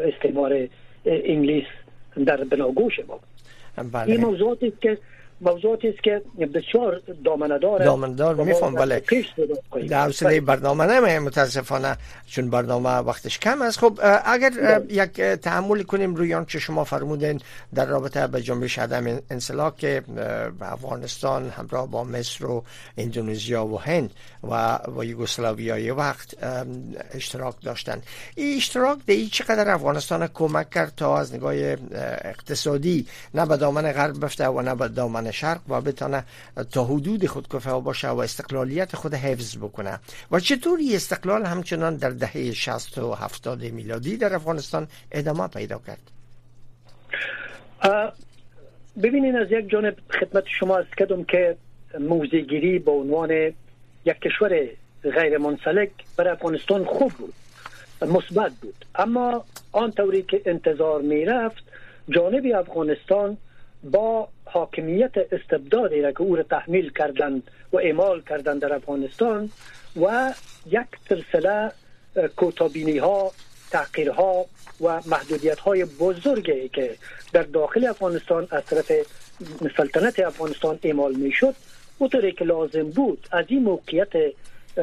استعمار 0.00 0.68
انگلیس 1.04 1.66
در 2.26 2.44
بناگوش 2.44 3.00
ما 3.08 3.20
بله. 3.92 4.12
این 4.12 4.20
موضوعاتی 4.20 4.72
که 4.80 4.98
موضوعاتی 5.40 5.88
است 5.88 6.02
که 6.02 6.22
بسیار 6.54 7.02
دامنه 7.24 7.58
داره 7.58 7.84
دامنه 7.84 8.44
میفهم 8.44 8.74
بله 8.74 9.02
در 9.88 10.40
برنامه 10.40 10.86
نمه 10.86 11.18
متاسفانه 11.18 11.96
چون 12.26 12.50
برنامه 12.50 12.90
وقتش 12.90 13.38
کم 13.38 13.62
است. 13.62 13.78
خب 13.78 14.00
اگر 14.24 14.50
بله. 14.50 14.94
یک 14.94 15.20
تحمل 15.20 15.82
کنیم 15.82 16.14
روی 16.14 16.34
آنچه 16.34 16.58
شما 16.58 16.84
فرمودین 16.84 17.40
در 17.74 17.86
رابطه 17.86 18.26
به 18.26 18.42
جنبش 18.42 18.78
عدم 18.78 19.20
انسلاک 19.30 19.76
که 19.76 20.02
افغانستان 20.60 21.48
همراه 21.48 21.90
با 21.90 22.04
مصر 22.04 22.46
و 22.46 22.64
اندونزیا 22.98 23.66
و 23.66 23.80
هند 23.80 24.10
و 24.50 24.78
و 24.96 25.04
یوگسلاویای 25.04 25.90
وقت 25.90 26.34
اشتراک 27.10 27.54
داشتن. 27.62 28.02
این 28.34 28.56
اشتراک 28.56 28.98
ده 29.06 29.26
چقدر 29.26 29.70
افغانستان 29.70 30.26
کمک 30.26 30.70
کرد 30.70 30.92
تا 30.96 31.18
از 31.18 31.34
نگاه 31.34 31.54
اقتصادی 32.24 33.06
نه 33.34 33.46
به 33.46 33.56
دامن 33.56 33.92
غرب 33.92 34.24
بفته 34.24 34.46
و 34.46 34.62
نه 34.62 34.74
به 34.74 34.88
دامن 34.88 35.27
شرق 35.30 35.60
و 35.68 35.80
بتانه 35.80 36.24
تا 36.72 36.84
حدود 36.84 37.26
خود 37.26 37.48
کفه 37.48 37.72
باشه 37.72 38.08
و 38.08 38.18
استقلالیت 38.18 38.96
خود 38.96 39.14
حفظ 39.14 39.56
بکنه. 39.56 39.98
و 40.30 40.40
چطوری 40.40 40.96
استقلال 40.96 41.46
همچنان 41.46 41.96
در 41.96 42.10
دهه 42.10 42.52
60 42.52 42.98
و 42.98 43.14
70 43.14 43.62
میلادی 43.62 44.16
در 44.16 44.34
افغانستان 44.34 44.88
ادامه 45.12 45.48
پیدا 45.48 45.80
کرد؟ 45.86 46.10
ببینین 49.02 49.36
از 49.36 49.52
یک 49.52 49.70
جانب 49.70 49.96
خدمت 50.20 50.44
شما 50.46 50.76
از 50.76 50.86
کدوم 50.98 51.24
که 51.24 51.56
موزیگیری 52.00 52.78
به 52.78 52.90
عنوان 52.90 53.30
یک 54.04 54.20
کشور 54.22 54.68
غیر 55.02 55.38
منسلک 55.38 55.90
برای 56.16 56.30
افغانستان 56.30 56.84
خوب 56.84 57.12
بود 57.12 57.34
مثبت 58.02 58.52
بود. 58.52 58.84
اما 58.94 59.44
آن 59.72 59.92
طوری 59.92 60.22
که 60.22 60.42
انتظار 60.46 61.02
می 61.02 61.24
رفت 61.24 61.64
جانب 62.08 62.46
افغانستان 62.56 63.36
با 63.84 64.28
حاکمیت 64.44 65.12
استبدادی 65.32 66.02
را 66.02 66.12
که 66.12 66.20
او 66.20 66.36
را 66.36 66.42
تحمیل 66.42 66.90
کردند 66.90 67.42
و 67.72 67.76
اعمال 67.76 68.22
کردند 68.22 68.60
در 68.62 68.74
افغانستان 68.74 69.50
و 70.02 70.34
یک 70.66 70.86
سلسله 71.08 71.72
کوتابینی 72.36 72.98
ها 72.98 73.32
تحقیرها 73.70 74.46
و 74.80 75.00
محدودیت 75.06 75.58
های 75.58 75.84
بزرگی 75.84 76.68
که 76.68 76.96
در 77.32 77.42
داخل 77.42 77.86
افغانستان 77.86 78.48
از 78.50 78.64
طرف 78.64 78.92
سلطنت 79.76 80.18
افغانستان 80.18 80.78
اعمال 80.82 81.14
می 81.14 81.32
شد 81.32 81.54
اونطوری 81.98 82.32
که 82.32 82.44
لازم 82.44 82.90
بود 82.90 83.28
از 83.32 83.44
این 83.48 83.62
موقعیت 83.62 84.12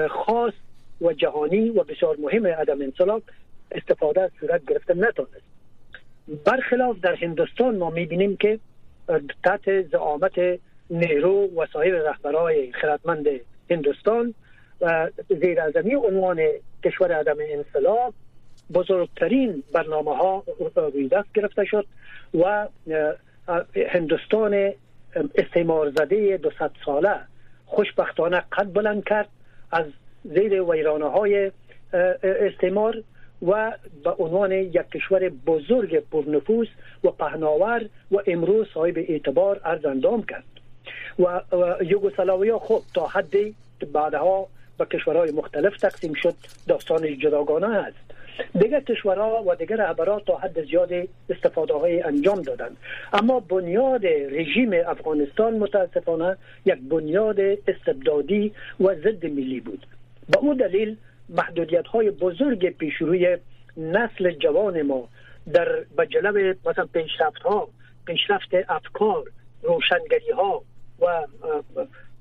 خاص 0.10 0.54
و 1.02 1.14
جهانی 1.14 1.70
و 1.70 1.84
بسیار 1.84 2.18
مهم 2.20 2.48
عدم 2.48 2.82
انسلاک 2.82 3.24
استفاده 3.72 4.32
صورت 4.40 4.62
گرفته 4.66 4.94
نتونست. 4.94 5.46
برخلاف 6.46 6.98
در 7.02 7.16
هندوستان 7.16 7.78
ما 7.78 7.90
می‌بینیم 7.90 8.38
که 8.38 8.60
تحت 9.44 9.82
زعامت 9.82 10.60
نیرو 10.90 11.50
و 11.56 11.66
سایر 11.74 11.96
رهبرای 11.96 12.72
خردمند 12.72 13.26
هندوستان 13.70 14.34
و 14.82 15.10
زیر 15.42 15.62
ازمی 15.62 15.96
عنوان 15.96 16.42
کشور 16.84 17.12
عدم 17.12 17.36
انسلاک 17.40 18.14
بزرگترین 18.74 19.64
برنامه 19.74 20.18
ها 20.18 20.44
دست 21.12 21.34
گرفته 21.34 21.66
شد 21.66 21.86
و 22.34 22.68
هندوستان 23.90 24.74
استعمار 25.36 25.90
زده 25.90 26.38
200 26.38 26.60
ساله 26.86 27.20
خوشبختانه 27.66 28.44
قد 28.52 28.74
بلند 28.74 29.04
کرد 29.04 29.30
از 29.72 29.86
زیر 30.24 30.62
ویرانه 30.62 31.06
های 31.06 31.52
استعمار. 32.24 33.04
و 33.48 33.74
به 34.04 34.12
عنوان 34.12 34.52
یک 34.52 34.90
کشور 34.94 35.30
بزرگ 35.30 36.04
پرنفوس 36.12 36.68
و 37.04 37.12
پهناور 37.12 37.86
و 38.12 38.18
امروز 38.28 38.68
صاحب 38.74 38.98
اعتبار 38.98 39.62
ارز 39.66 39.82
کرد. 40.30 40.44
و, 41.20 41.42
یوگسلاویا 41.84 42.60
خب 42.60 42.82
تا 42.94 43.08
حدی 43.08 43.56
بعدها 43.94 44.48
به 44.78 44.86
کشورهای 44.86 45.32
مختلف 45.32 45.78
تقسیم 45.78 46.14
شد. 46.14 46.34
داستان 46.68 47.20
جداگانه 47.20 47.68
است. 47.68 48.06
دیگر 48.60 48.80
کشورها 48.80 49.44
و 49.48 49.56
دیگر 49.56 49.76
رهبران 49.76 50.22
تا 50.28 50.36
حد 50.36 50.66
زیاد 50.66 50.90
استفاده 51.30 51.74
های 51.74 52.02
انجام 52.02 52.42
دادند. 52.42 52.78
اما 53.14 53.40
بنیاد 53.40 54.06
رژیم 54.06 54.74
افغانستان 54.88 55.54
متاسفانه 55.54 56.38
یک 56.66 56.78
بنیاد 56.90 57.40
استبدادی 57.68 58.52
و 58.80 58.96
ضد 58.96 59.26
ملی 59.26 59.60
بود. 59.60 59.86
به 60.30 60.38
او 60.38 60.54
دلیل 60.54 60.98
محدودیت 61.30 61.88
های 61.88 62.12
بزرگ 62.12 62.70
پیشروی 62.70 63.38
نسل 63.78 64.32
جوان 64.32 64.82
ما 64.82 65.10
در 65.54 65.86
بجلب 65.98 66.58
مثلا 66.70 66.86
پیشرفت 66.86 67.42
ها 67.42 67.68
پیشرفت 68.06 68.50
افکار 68.70 69.24
روشنگری 69.62 70.32
ها 70.32 70.64
و 71.02 71.26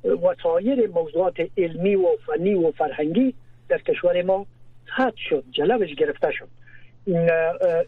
وسایر 0.04 0.88
موضوعات 0.88 1.34
علمی 1.58 1.94
و 1.94 2.06
فنی 2.26 2.54
و 2.54 2.70
فرهنگی 2.70 3.34
در 3.68 3.78
کشور 3.78 4.22
ما 4.22 4.46
حد 4.86 5.14
شد 5.16 5.44
جلبش 5.50 5.94
گرفته 5.94 6.30
شد. 6.30 6.48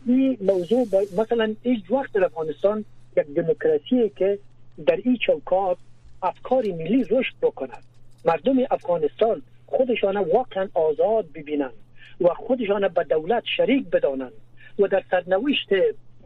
این 0.06 0.38
موضوع 0.40 0.86
مثلا 1.18 1.54
هیچ 1.62 1.90
وقت 1.90 2.12
در 2.12 2.24
افغانستان 2.24 2.84
یک 3.16 3.26
دموکراسی 3.26 4.08
که 4.16 4.38
در 4.86 4.96
این 5.04 5.16
چوکات 5.16 5.78
افکار 6.22 6.64
ملی 6.64 7.04
رشد 7.10 7.34
بکنند 7.42 7.82
مردم 8.24 8.56
افغانستان 8.70 9.42
خودشان 9.66 10.16
واقعا 10.16 10.68
آزاد 10.74 11.32
ببینند 11.34 11.72
و 12.20 12.28
خودشان 12.28 12.88
به 12.88 13.04
دولت 13.04 13.42
شریک 13.56 13.90
بدانند 13.90 14.32
و 14.78 14.88
در 14.88 15.04
سرنوشت 15.10 15.68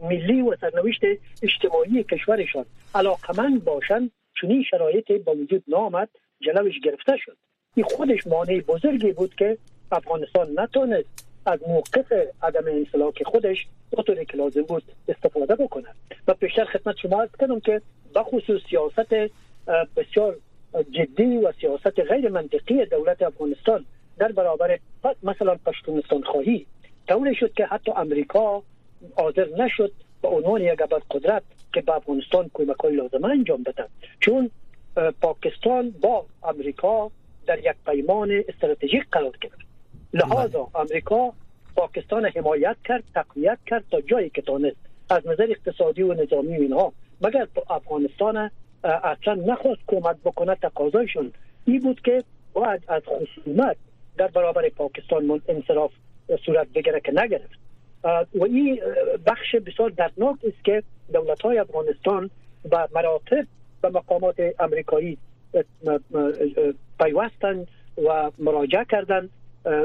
ملی 0.01 0.41
و 0.41 0.55
سرنوشت 0.61 1.01
اجتماعی 1.43 2.03
کشورشان 2.03 2.65
علاقمند 2.95 3.63
باشند 3.63 4.11
چنین 4.41 4.63
شرایطی 4.63 5.17
با 5.17 5.31
وجود 5.31 5.63
نامد 5.67 6.09
جلوش 6.41 6.79
گرفته 6.83 7.17
شد. 7.17 7.37
این 7.75 7.85
خودش 7.85 8.27
مانع 8.27 8.59
بزرگی 8.59 9.11
بود 9.11 9.35
که 9.35 9.57
افغانستان 9.91 10.47
نتونست 10.57 11.27
از 11.45 11.59
موقف 11.67 12.13
عدم 12.43 12.67
انسلاک 12.67 13.23
خودش 13.23 13.67
طوری 14.07 14.25
که 14.25 14.37
لازم 14.37 14.61
بود 14.61 14.83
استفاده 15.07 15.55
بکنه 15.55 15.87
و 16.27 16.33
پیشتر 16.33 16.65
خدمت 16.65 16.97
شما 16.97 17.21
عرض 17.21 17.29
کردم 17.39 17.59
که 17.59 17.81
بخصوص 18.15 18.61
سیاست 18.69 19.13
بسیار 19.95 20.37
جدی 20.91 21.37
و 21.37 21.51
سیاست 21.61 21.99
غیر 21.99 22.29
منطقی 22.29 22.85
دولت 22.85 23.21
افغانستان 23.21 23.85
در 24.17 24.31
برابر 24.31 24.79
مثلا 25.23 25.55
پشتونستان 25.65 26.23
خواهی. 26.23 26.65
طوری 27.07 27.35
شد 27.35 27.53
که 27.53 27.65
حتی 27.65 27.91
امریکا 27.95 28.63
حاضر 29.15 29.47
نشد 29.57 29.91
به 30.21 30.27
عنوان 30.27 30.61
یک 30.61 30.79
قدرت 31.11 31.43
که 31.73 31.81
به 31.81 31.95
افغانستان 31.95 32.51
کمک 32.53 32.75
های 32.75 32.95
لازمه 32.95 33.27
انجام 33.29 33.63
بده 33.63 33.85
چون 34.19 34.49
پاکستان 35.21 35.89
با 35.89 36.25
امریکا 36.43 37.11
در 37.47 37.59
یک 37.59 37.75
پیمان 37.85 38.43
استراتژیک 38.49 39.03
قرار 39.11 39.37
گرفت. 39.41 39.65
لحاظا 40.13 40.63
بله. 40.63 40.81
امریکا 40.81 41.33
پاکستان 41.75 42.25
حمایت 42.25 42.75
کرد 42.85 43.03
تقویت 43.13 43.57
کرد 43.67 43.83
تا 43.91 44.01
جایی 44.01 44.29
که 44.29 44.41
تانست. 44.41 44.77
از 45.09 45.27
نظر 45.27 45.47
اقتصادی 45.49 46.01
و 46.01 46.13
نظامی 46.13 46.55
اینها. 46.55 46.93
مگر 47.21 47.47
افغانستان 47.69 48.51
اصلا 48.83 49.33
نخواست 49.33 49.81
کمک 49.87 50.15
بکنه 50.25 50.55
تقاضایشون 50.55 51.31
این 51.65 51.79
بود 51.79 52.01
که 52.01 52.23
باید 52.53 52.83
از 52.87 53.01
خصومت 53.05 53.77
در 54.17 54.27
برابر 54.27 54.69
پاکستان 54.69 55.41
انصراف 55.47 55.91
صورت 56.45 56.67
بگیره 56.67 56.99
که 56.99 57.11
نگرفت. 57.15 57.59
و 58.35 58.43
این 58.43 58.81
بخش 59.25 59.55
بسیار 59.55 59.89
دردناک 59.89 60.37
است 60.43 60.65
که 60.65 60.83
دولت 61.13 61.41
های 61.41 61.57
افغانستان 61.57 62.29
و 62.71 62.87
مراتب 62.95 63.45
و 63.83 63.89
مقامات 63.89 64.35
امریکایی 64.59 65.17
پیوستن 66.99 67.65
و 68.07 68.31
مراجعه 68.39 68.85
کردن 68.85 69.29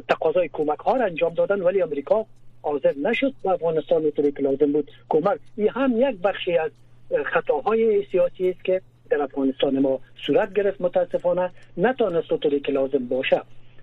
تقاضای 0.09 0.51
کمک 0.53 0.79
ها 0.79 0.97
را 0.97 1.05
انجام 1.05 1.35
دادن. 1.35 1.61
ولی 1.61 1.83
امریکا 1.83 2.27
حاضر 2.63 2.95
نشد 3.03 3.35
و 3.45 3.49
افغانستان 3.49 4.11
طوری 4.11 4.33
که 4.33 4.43
لازم 4.43 4.73
بود 4.73 4.91
کمک. 5.09 5.39
این 5.57 5.69
هم 5.69 5.93
یک 5.97 6.17
بخشی 6.17 6.59
از 6.59 6.71
خطاهای 7.27 8.07
سیاسی 8.11 8.51
است 8.51 8.65
که 8.65 8.81
در 9.11 9.23
افغانستان 9.23 9.79
ما 9.79 10.01
صورت 10.27 10.53
گرفت 10.53 10.81
متاسفانه 10.81 11.51
نتانست 11.77 12.29
طوری 12.37 12.61
که 12.61 12.73
لازم 12.73 13.07
باشه. 13.09 13.43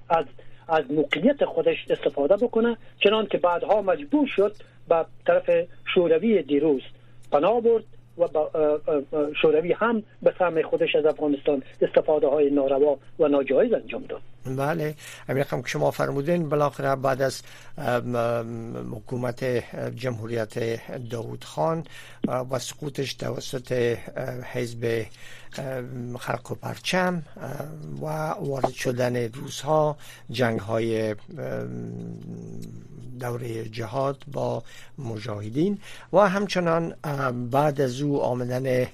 از 0.09 0.25
از 0.67 0.91
موقعیت 0.91 1.45
خودش 1.45 1.85
استفاده 1.89 2.35
بکنه 2.35 2.77
چنان 3.03 3.25
که 3.25 3.37
بعدها 3.37 3.81
مجبور 3.81 4.27
شد 4.27 4.55
به 4.89 5.05
طرف 5.25 5.49
شوروی 5.93 6.41
دیروز 6.43 6.81
پناه 7.31 7.61
برد 7.61 7.83
و 8.17 8.27
شوروی 9.41 9.71
هم 9.71 10.03
به 10.21 10.31
فهم 10.31 10.61
خودش 10.61 10.95
از 10.95 11.05
افغانستان 11.05 11.63
استفاده 11.81 12.27
های 12.27 12.49
ناروا 12.49 12.97
و 13.19 13.27
ناجایز 13.27 13.73
انجام 13.73 14.03
داد. 14.03 14.21
بله. 14.45 14.95
همین 15.29 15.43
که 15.43 15.61
شما 15.65 15.91
فرمودین 15.91 16.49
بالاخره 16.49 16.95
بعد 16.95 17.21
از 17.21 17.41
حکومت 18.91 19.43
جمهوریت 19.95 20.59
داود 21.09 21.43
خان 21.43 21.83
و 22.27 22.59
سقوطش 22.59 23.13
توسط 23.13 23.97
حزب 24.53 25.05
خلق 26.19 26.51
و 26.51 26.55
پرچم 26.55 27.23
و 28.01 28.05
وارد 28.29 28.73
شدن 28.73 29.15
روزها 29.15 29.97
جنگ 30.31 30.59
های 30.59 31.15
دوره 33.19 33.63
جهاد 33.63 34.23
با 34.31 34.63
مجاهدین 34.97 35.77
و 36.13 36.17
همچنان 36.17 36.93
بعد 37.51 37.81
از 37.81 38.01
او 38.01 38.21
آمدن 38.21 38.87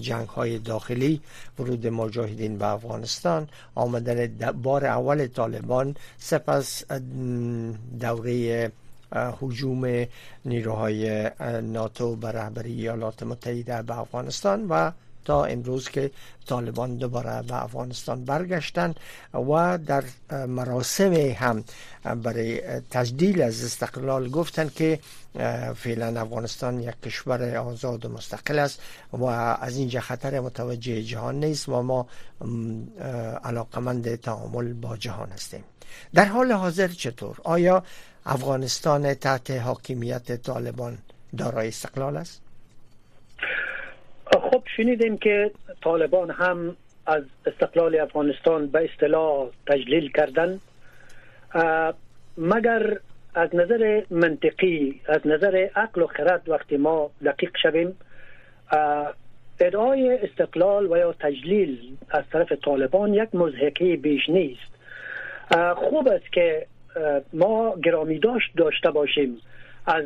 جنگ 0.00 0.28
های 0.28 0.58
داخلی 0.58 1.20
ورود 1.58 1.86
مجاهدین 1.86 2.58
به 2.58 2.66
افغانستان 2.66 3.48
آمدن 3.74 4.26
بار 4.62 4.86
اول 4.86 5.26
طالبان 5.26 5.94
سپس 6.18 6.84
دوره 8.00 8.72
حجوم 9.12 10.06
نیروهای 10.44 11.30
ناتو 11.62 12.16
به 12.16 12.32
رهبری 12.32 12.72
ایالات 12.72 13.22
متحده 13.22 13.82
به 13.82 13.98
افغانستان 13.98 14.66
و 14.68 14.90
تا 15.28 15.44
امروز 15.44 15.88
که 15.88 16.10
طالبان 16.46 16.96
دوباره 16.96 17.42
به 17.42 17.64
افغانستان 17.64 18.24
برگشتن 18.24 18.94
و 19.34 19.78
در 19.78 20.04
مراسم 20.46 21.12
هم 21.12 21.64
برای 22.22 22.60
تجدیل 22.90 23.42
از 23.42 23.64
استقلال 23.64 24.28
گفتن 24.28 24.68
که 24.68 24.98
فعلا 25.76 26.20
افغانستان 26.20 26.80
یک 26.80 27.00
کشور 27.02 27.56
آزاد 27.56 28.06
و 28.06 28.08
مستقل 28.08 28.58
است 28.58 28.80
و 29.12 29.24
از 29.24 29.76
اینجا 29.76 30.00
خطر 30.00 30.40
متوجه 30.40 31.02
جهان 31.02 31.44
نیست 31.44 31.68
و 31.68 31.82
ما 31.82 32.06
علاقمند 33.44 34.14
تعامل 34.14 34.72
با 34.72 34.96
جهان 34.96 35.28
هستیم. 35.30 35.64
در 36.14 36.24
حال 36.24 36.52
حاضر 36.52 36.88
چطور؟ 36.88 37.36
آیا 37.44 37.84
افغانستان 38.26 39.14
تحت 39.14 39.50
حاکمیت 39.50 40.42
طالبان 40.42 40.98
دارای 41.36 41.68
استقلال 41.68 42.16
است؟ 42.16 42.47
خب 44.32 44.62
شنیدیم 44.76 45.18
که 45.18 45.50
طالبان 45.82 46.30
هم 46.30 46.76
از 47.06 47.22
استقلال 47.46 48.00
افغانستان 48.00 48.66
به 48.66 48.90
اصطلاح 48.92 49.48
تجلیل 49.66 50.10
کردن. 50.12 50.60
مگر 52.38 52.98
از 53.34 53.54
نظر 53.54 54.02
منطقی 54.10 55.00
از 55.06 55.26
نظر 55.26 55.68
عقل 55.76 56.02
و 56.02 56.06
خرد 56.06 56.48
وقتی 56.48 56.76
ما 56.76 57.10
دقیق 57.24 57.56
شویم 57.62 57.96
ادعای 59.60 60.18
استقلال 60.18 60.92
و 60.92 60.96
یا 60.96 61.12
تجلیل 61.12 61.96
از 62.10 62.24
طرف 62.32 62.52
طالبان 62.52 63.14
یک 63.14 63.34
مزهقی 63.34 63.96
بیش 63.96 64.28
نیست. 64.28 64.72
خوب 65.76 66.08
است 66.08 66.32
که 66.32 66.66
ما 67.32 67.76
گرامی 67.76 68.18
داشت 68.18 68.50
داشته 68.56 68.90
باشیم. 68.90 69.36
از 69.86 70.04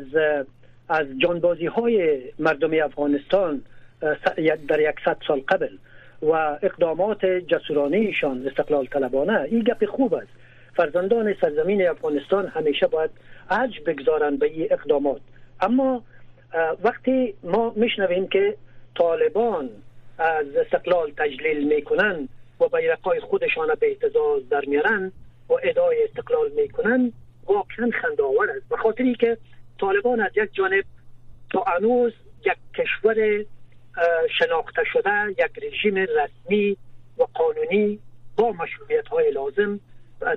از 0.89 1.07
جانبازی 1.17 1.65
های 1.65 2.21
مردم 2.39 2.83
افغانستان 2.83 3.61
در 4.67 4.79
یکصد 4.79 5.17
سال 5.27 5.39
قبل 5.47 5.77
و 6.21 6.31
اقدامات 6.61 7.25
جسورانه 7.25 7.97
ایشان 7.97 8.47
استقلال 8.47 8.85
طلبانه 8.85 9.39
این 9.41 9.59
گپ 9.59 9.85
خوب 9.85 10.13
است. 10.13 10.31
فرزندان 10.75 11.35
سرزمین 11.41 11.87
افغانستان 11.87 12.47
همیشه 12.47 12.87
باید 12.87 13.11
عج 13.49 13.79
بگذارند 13.85 14.39
به 14.39 14.45
این 14.45 14.67
اقدامات. 14.71 15.21
اما 15.61 16.03
وقتی 16.83 17.33
ما 17.43 17.73
میشنویم 17.75 18.27
که 18.27 18.55
طالبان 18.95 19.69
از 20.17 20.45
استقلال 20.55 21.11
تجلیل 21.17 21.75
می‌کنن 21.75 22.29
و 22.59 22.67
بیرقای 22.67 23.19
خودشان 23.19 23.67
به 23.79 23.87
اعتزاز 23.87 24.49
در 24.49 24.65
میارن 24.67 25.11
و 25.49 25.53
ادای 25.63 26.03
استقلال 26.03 26.51
می‌کنن 26.55 27.11
واقعا 27.45 27.89
خنداور 28.01 28.49
است. 28.57 28.69
به 28.69 28.77
خاطری 28.77 29.15
که 29.15 29.37
طالبان 29.79 30.21
از 30.21 30.31
یک 30.35 30.53
جانب 30.53 30.83
تا 31.51 31.63
انوز 31.77 32.13
یک 32.45 32.57
کشور 32.77 33.45
شناخته 34.39 34.83
شده 34.93 35.31
یک 35.31 35.63
رژیم 35.63 35.95
رسمی 35.95 36.77
و 37.17 37.23
قانونی 37.33 37.99
با 38.37 38.51
مشروعیت 38.51 39.07
های 39.07 39.31
لازم 39.31 39.79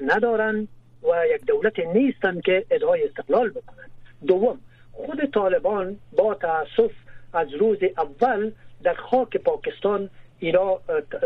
ندارند 0.03 0.69
و 1.03 1.27
یک 1.35 1.47
دولت 1.47 1.79
نیستند 1.79 2.43
که 2.43 2.65
ادعای 2.71 3.05
استقلال 3.05 3.51
بکنند 3.51 3.91
دوم 4.27 4.61
خود 4.93 5.25
طالبان 5.25 5.97
با 6.17 6.35
تاسف 6.35 6.91
از 7.33 7.55
روز 7.55 7.79
اول 7.99 8.53
در 8.83 8.95
خاک 8.95 9.37
پاکستان 9.37 10.11
اینا 10.39 10.81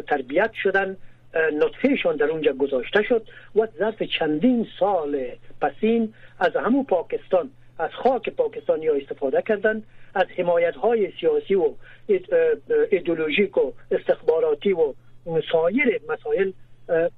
تربیت 0.08 0.50
شدن 0.62 0.96
نطفهشان 1.34 2.16
در 2.16 2.26
اونجا 2.26 2.52
گذاشته 2.52 3.02
شد 3.02 3.26
و 3.56 3.66
ظرف 3.78 4.02
چندین 4.02 4.66
سال 4.78 5.26
پسین 5.60 6.14
از 6.38 6.56
همون 6.56 6.84
پاکستان 6.84 7.50
از 7.78 7.90
خاک 7.90 8.28
پاکستانی 8.28 8.86
ها 8.86 8.94
استفاده 8.94 9.42
کردند 9.42 9.84
از 10.14 10.26
حمایت 10.36 10.74
های 10.74 11.12
سیاسی 11.20 11.54
و 11.54 11.72
ایدولوژیک 12.90 13.56
و 13.56 13.72
استخباراتی 13.90 14.72
و 14.72 14.94
سایر 15.52 16.00
مسائل 16.08 16.52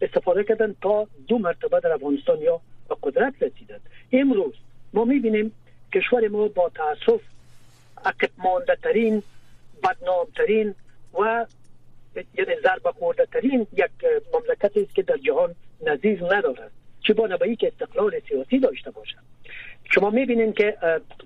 استفاده 0.02 0.44
کردن 0.44 0.74
تا 0.82 1.06
دو 1.28 1.38
مرتبه 1.38 1.80
در 1.80 1.92
افغانستان 1.92 2.38
یا 2.40 2.60
به 2.88 2.96
قدرت 3.02 3.34
رسیدند. 3.40 3.80
امروز 4.12 4.54
ما 4.92 5.04
می‌بینیم 5.04 5.52
کشور 5.94 6.28
ما 6.28 6.48
با 6.48 6.68
تاسف 6.74 7.20
عقب 8.04 8.30
مانده 8.38 8.76
ترین 8.82 9.22
بدنام 9.84 10.26
ترین 10.36 10.74
و 11.14 11.46
یعنی 12.34 12.60
ضربه 12.62 12.92
خورده 12.92 13.26
ترین 13.26 13.66
یک 13.72 13.90
مملکت 14.34 14.76
است 14.76 14.94
که 14.94 15.02
در 15.02 15.16
جهان 15.16 15.54
نظیر 15.86 16.24
ندارد 16.24 16.70
چه 17.00 17.14
با 17.14 17.26
نبایی 17.26 17.56
که 17.56 17.66
استقلال 17.68 18.20
سیاسی 18.28 18.58
داشته 18.58 18.90
باشد. 18.90 19.18
شما 19.94 20.10
می‌بینید 20.10 20.54
که 20.54 20.76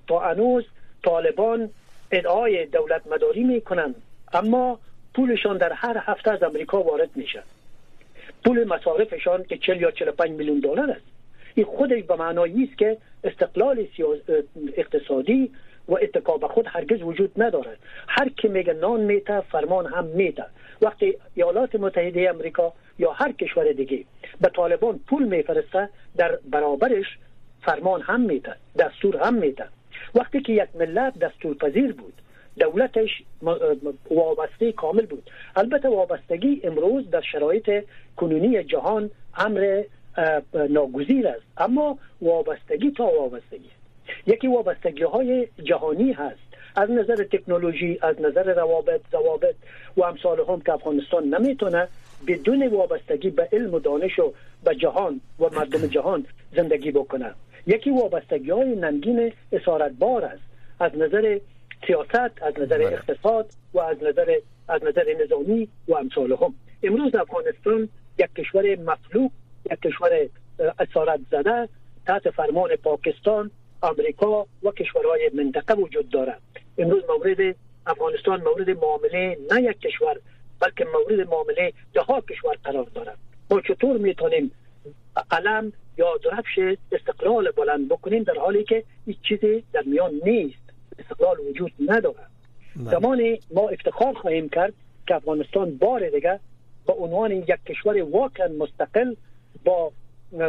تا 0.09 0.20
انوز 0.20 0.64
طالبان 1.02 1.70
ادعای 2.11 2.66
دولت 2.66 3.06
مداری 3.06 3.44
می‌کنند 3.44 3.94
اما 4.32 4.78
پولشان 5.14 5.56
در 5.56 5.72
هر 5.72 5.96
هفته 6.00 6.30
از 6.30 6.42
امریکا 6.42 6.82
وارد 6.82 7.11
میشه. 7.14 7.42
پول 8.44 8.64
مصارفشان 8.64 9.44
که 9.44 9.59
40 9.59 9.80
یا 9.80 9.90
45 9.90 10.30
میلیون 10.30 10.61
دلار 10.61 10.90
است. 10.90 11.06
این 11.54 11.66
خودش 11.66 12.02
به 12.02 12.16
معنایی 12.16 12.64
است 12.64 12.78
که 12.78 12.96
استقلال 13.24 13.87
اقتصادی 14.76 15.50
و 15.88 15.94
اتکا 15.94 16.37
به 16.37 16.48
خود 16.48 16.66
هرگز 16.68 17.02
وجود 17.02 17.42
ندارد. 17.42 17.78
هر 18.09 18.28
کی 18.28 18.48
میگه 18.48 18.72
نان 18.72 19.00
میته 19.00 19.40
فرمان 19.40 19.87
هم 19.87 20.04
میته 20.04 20.44
وقتی 20.82 21.16
ایالات 21.35 21.74
متحده 21.74 22.30
امریکا 22.30 22.72
یا 22.98 23.12
هر 23.12 23.32
کشور 23.32 23.72
دیگه 23.72 24.04
به 24.40 24.48
طالبان 24.48 25.00
پول 25.09 25.24
میفرسته 25.24 25.88
در 26.16 26.38
برابرش 26.50 27.18
فرمان 27.62 28.02
هم 28.02 28.20
میده 28.20 28.54
دستور 28.78 29.16
هم 29.16 29.35
میده 29.35 29.64
وقتی 30.14 30.40
که 30.40 30.53
یک 30.53 30.69
ملت 30.75 31.19
دستور 31.19 31.55
پذیر 31.55 31.92
بود 31.92 32.14
دولتش 32.59 33.23
وابسته 34.11 34.73
کامل 34.73 35.07
بود. 35.07 35.31
البته 35.57 35.88
وابستگی 35.88 36.61
امروز 36.64 37.11
در 37.11 37.21
شرایط 37.33 37.85
کنونی 38.16 38.64
جهان 38.64 39.11
امر 39.37 39.83
ناگزیر 40.69 41.29
است. 41.29 41.42
اما 41.57 41.99
وابستگی 42.23 42.90
تا 42.90 43.05
وابستگی. 43.05 43.71
یکی 44.27 44.47
وابستگی 44.47 45.03
های 45.03 45.49
جهانی 45.64 46.12
هست. 46.12 46.47
از 46.77 46.90
نظر 46.90 47.25
تکنولوژی 47.25 47.99
از 48.03 48.21
نظر 48.21 48.55
روابط 48.55 49.01
ضوابط 49.12 49.55
و 49.97 50.03
امثال 50.05 50.40
هم 50.49 50.61
که 50.61 50.73
افغانستان 50.73 51.25
نمی‌تونه 51.25 51.88
بدون 52.29 52.66
وابستگی 52.66 53.31
به 53.31 53.49
علم 53.53 53.75
و 53.75 53.79
دانش 53.79 54.19
و 54.19 54.33
به 54.64 54.75
جهان 54.75 55.21
و 55.40 55.45
مردم 55.45 55.87
جهان 55.87 56.27
زندگی 56.57 56.90
بکنه. 56.90 57.35
یکی 57.66 57.90
وابستگی 57.90 58.50
های 58.50 58.76
ننگین 58.76 59.33
اسارت 59.52 59.92
بار 59.92 60.24
است. 60.24 60.42
از 60.81 60.92
نظر 60.96 61.38
سیاست 61.87 62.42
از 62.42 62.55
نظر 62.59 62.79
بله. 62.79 62.87
اقتصاد 62.87 63.50
و 63.74 63.81
از 63.81 63.96
نظر 64.02 64.35
از 64.68 64.85
نظر 64.85 65.05
نظامی 65.24 65.68
و 65.88 65.94
امثال 65.94 66.33
هم. 66.33 66.55
امروز 66.83 67.14
افغانستان 67.14 67.88
یک 68.18 68.35
کشور 68.35 68.76
مفلوک 68.76 69.31
یک 69.72 69.81
کشور 69.81 70.29
اسارت 70.79 71.20
زده. 71.31 71.68
تحت 72.07 72.31
فرمان 72.31 72.76
پاکستان 72.76 73.50
آمریکا 73.81 74.46
و 74.62 74.70
کشورهای 74.70 75.31
منطقه 75.35 75.74
وجود 75.74 76.11
دارد 76.11 76.40
امروز 76.79 77.02
مورد 77.09 77.57
افغانستان 77.87 78.42
مورد 78.42 78.70
معامله 78.70 79.38
نه 79.52 79.62
یک 79.62 79.81
کشور 79.81 80.16
بلکه 80.61 80.85
مورد 80.85 81.29
معامله 81.29 81.72
ده 81.94 82.00
ها 82.00 82.20
کشور 82.20 82.57
قرار 82.64 82.87
دارد. 82.94 83.18
ما 83.50 83.61
چطور 83.61 83.98
می‌تونیم 83.98 84.50
علم 85.31 85.72
یا 85.98 86.16
درفش 86.24 86.76
استقلال 86.92 87.50
بلند 87.50 87.88
بکنیم 87.88 88.22
در 88.22 88.38
حالی 88.38 88.64
که 88.64 88.85
هیچ 89.06 89.16
چیزی 89.28 89.64
در 89.72 89.82
میان 89.82 90.12
نیست. 90.24 90.66
استقلال 90.98 91.37
وجود 91.50 91.72
ندارد. 91.88 92.30
بله. 92.76 92.90
زمان 92.90 93.38
ما 93.54 93.68
افتخار 93.68 94.14
خواهیم 94.14 94.48
کرد 94.48 94.72
که 95.06 95.14
افغانستان 95.14 95.76
بار 95.76 96.11
دیگه 96.11 96.40
به 96.87 96.92
عنوان 96.92 97.32
یک 97.32 97.64
کشور 97.66 98.02
واقعا 98.02 98.48
مستقل 98.48 99.14
با 99.64 99.92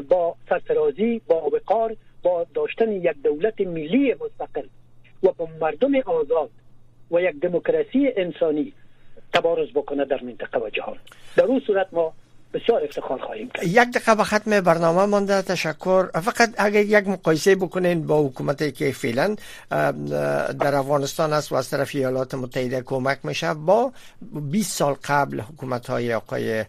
با 0.10 0.36
سرفرازی 0.50 1.22
با 1.28 1.50
وقار 1.50 1.96
با 2.24 2.46
داشتن 2.54 2.92
یک 2.92 3.16
دولت 3.24 3.62
ملی 3.62 4.14
مستقل 4.14 4.68
و 5.24 5.32
با 5.32 5.48
مردم 5.62 5.96
آزاد 5.96 6.50
و 7.12 7.22
یک 7.22 7.40
دموکراسی 7.40 8.14
انسانی 8.18 8.74
تبارز 9.34 9.70
بکنه 9.70 10.06
در 10.06 10.24
منطقه 10.24 10.60
و 10.60 10.70
جهان. 10.70 10.98
در 11.36 11.44
اون 11.44 11.60
صورت 11.60 11.88
ما 11.92 12.14
بسیار 12.54 12.84
افتخار 12.84 13.20
خواهیم 13.20 13.50
کرد. 13.50 13.64
یک 13.68 13.92
دقیقه 13.92 14.16
به 14.16 14.24
ختم 14.24 14.62
برنامه 14.62 15.06
مانده. 15.06 15.42
تشکر. 15.42 16.06
فقط 16.22 16.54
اگر 16.58 16.82
یک 16.82 17.08
مقایسه 17.08 17.56
بکنین 17.56 18.08
با 18.08 18.24
حکومتی 18.24 18.72
که 18.72 18.92
فعلا 18.92 19.36
در 20.60 20.76
افغانستان 20.76 21.34
است 21.34 21.52
و 21.52 21.56
از 21.56 21.70
طرف 21.70 21.96
ایالات 21.96 22.34
متحده 22.36 22.82
کمک 22.82 23.18
میشه 23.24 23.54
با 23.54 23.92
20 24.52 24.78
سال 24.78 24.96
قبل 25.04 25.40
حکومت 25.40 25.90
های 25.90 26.14
آقای 26.14 26.66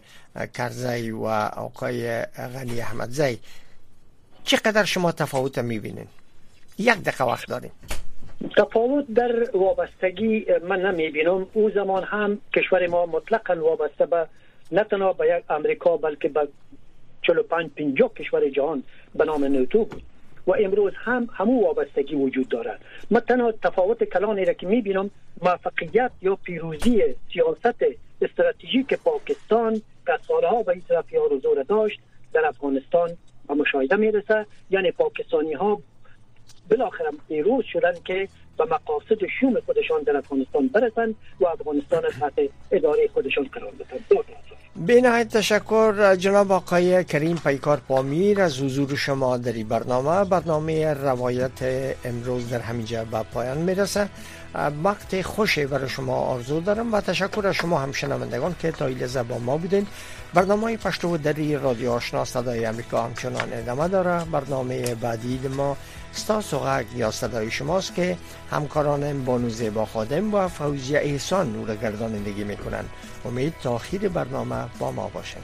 کرزی 0.53 1.11
و 1.11 1.25
آقای 1.25 2.21
غنی 2.25 2.81
احمدزی 2.81 3.39
چقدر 4.43 4.83
شما 4.83 5.11
تفاوت 5.11 5.59
می‌بینین؟ 5.59 6.07
یک 6.77 7.03
دقیقه 7.03 7.23
وقت 7.23 7.47
داریم. 7.47 7.71
تفاوت 8.57 9.05
در 9.15 9.57
وابستگی 9.57 10.45
من 10.69 10.81
نمی‌بینم. 10.81 11.47
او 11.53 11.69
زمان 11.69 12.03
هم 12.03 12.37
کشور 12.55 12.87
ما 12.87 13.05
مطلقا 13.05 13.55
وابسته 13.55 14.05
به 14.05 14.27
نه 14.71 14.83
تنها 14.83 15.13
به 15.13 15.27
یک 15.37 15.51
امریکا 15.51 15.97
بلکه 15.97 16.29
به 16.29 16.47
45 17.21 17.69
50 17.77 18.13
کشور 18.13 18.49
جهان 18.49 18.83
به 19.15 19.25
نام 19.25 19.45
نوتو 19.45 19.85
بود. 19.85 20.03
و 20.47 20.53
امروز 20.59 20.93
هم 20.95 21.27
همو 21.33 21.61
وابستگی 21.61 22.15
وجود 22.15 22.49
دارد. 22.49 22.81
من 23.11 23.19
تنها 23.19 23.51
تفاوت 23.51 24.03
کلانی 24.03 24.45
را 24.45 24.53
که 24.53 24.67
می‌بینم 24.67 25.09
موفقیت 25.41 26.11
یا 26.21 26.35
پیروزی 26.35 27.03
سیاست 27.33 27.85
استراتژیک 28.21 28.93
پاکستان 28.93 29.81
که 30.05 30.19
سالها 30.27 30.63
به 30.63 30.71
این 30.71 30.81
طرف 30.81 31.05
رو 31.13 31.39
زور 31.39 31.63
داشت 31.63 31.99
در 32.33 32.45
افغانستان 32.45 33.09
و 33.49 33.55
مشاهده 33.55 33.95
می‌رسه 33.95 34.45
یعنی 34.69 34.91
پاکستانی 34.91 35.53
ها 35.53 35.81
بالاخره 36.69 37.09
پیروز 37.27 37.65
شدن 37.65 37.93
که 38.05 38.27
به 38.59 38.65
مقاصد 38.65 39.25
شوم 39.39 39.53
خودشان 39.65 40.03
در 40.03 40.17
افغانستان 40.17 40.67
برسند 40.67 41.15
و 41.39 41.47
افغانستان 41.47 42.01
تحت 42.19 42.33
اداره 42.71 43.09
خودشان 43.13 43.49
قرار 43.51 43.71
بدهند 43.71 44.05
به 44.75 45.01
نهایت 45.01 45.37
تشکر 45.37 46.15
جناب 46.15 46.51
آقای 46.51 47.03
کریم 47.03 47.37
پیکار 47.37 47.81
پامیر 47.87 48.41
از 48.41 48.61
حضور 48.61 48.95
شما 48.95 49.37
در 49.37 49.51
برنامه. 49.51 50.29
برنامه 50.29 50.93
روایت 50.93 51.95
امروز 52.05 52.49
در 52.49 52.59
همینجا 52.59 53.03
به 53.03 53.23
پایان 53.33 53.57
می‌رسه. 53.57 54.09
وقت 54.83 55.21
خوشی 55.21 55.65
برای 55.65 55.89
شما 55.89 56.15
آرزو 56.15 56.59
دارم 56.59 56.93
و 56.93 57.01
تشکر 57.01 57.47
از 57.47 57.55
شما 57.55 57.79
هم 57.79 57.91
شنوندگان 57.91 58.55
که 58.61 58.71
تا 58.71 58.85
ایل 58.85 59.23
با 59.23 59.37
ما 59.37 59.57
بودین. 59.57 59.87
برنامه 60.33 60.77
پشتو 60.77 61.17
دری 61.17 61.55
رادیو 61.55 61.91
آشنا 61.91 62.25
صدای 62.25 62.65
امریکا 62.65 63.03
همچنان 63.03 63.53
ادامه 63.53 63.87
داره 63.87 64.25
برنامه 64.31 64.95
بعدی 64.95 65.39
ما 65.57 65.77
ستاس 66.13 66.53
و 66.53 66.59
غگ 66.59 66.85
یا 66.95 67.11
صدای 67.11 67.51
شماست 67.51 67.95
که 67.95 68.17
همکاران 68.51 69.25
بانو 69.25 69.49
زیبا 69.49 69.85
خادم 69.85 70.33
و 70.33 70.47
فوزی 70.47 70.95
احسان 70.95 71.53
نور 71.53 71.75
گردانندگی 71.75 72.43
می‌کنن 72.43 72.85
امید 73.25 73.53
تا 73.63 73.71
آخیر 73.71 74.09
برنامه 74.09 74.65
با 74.79 74.91
ما 74.91 75.07
باشند. 75.07 75.43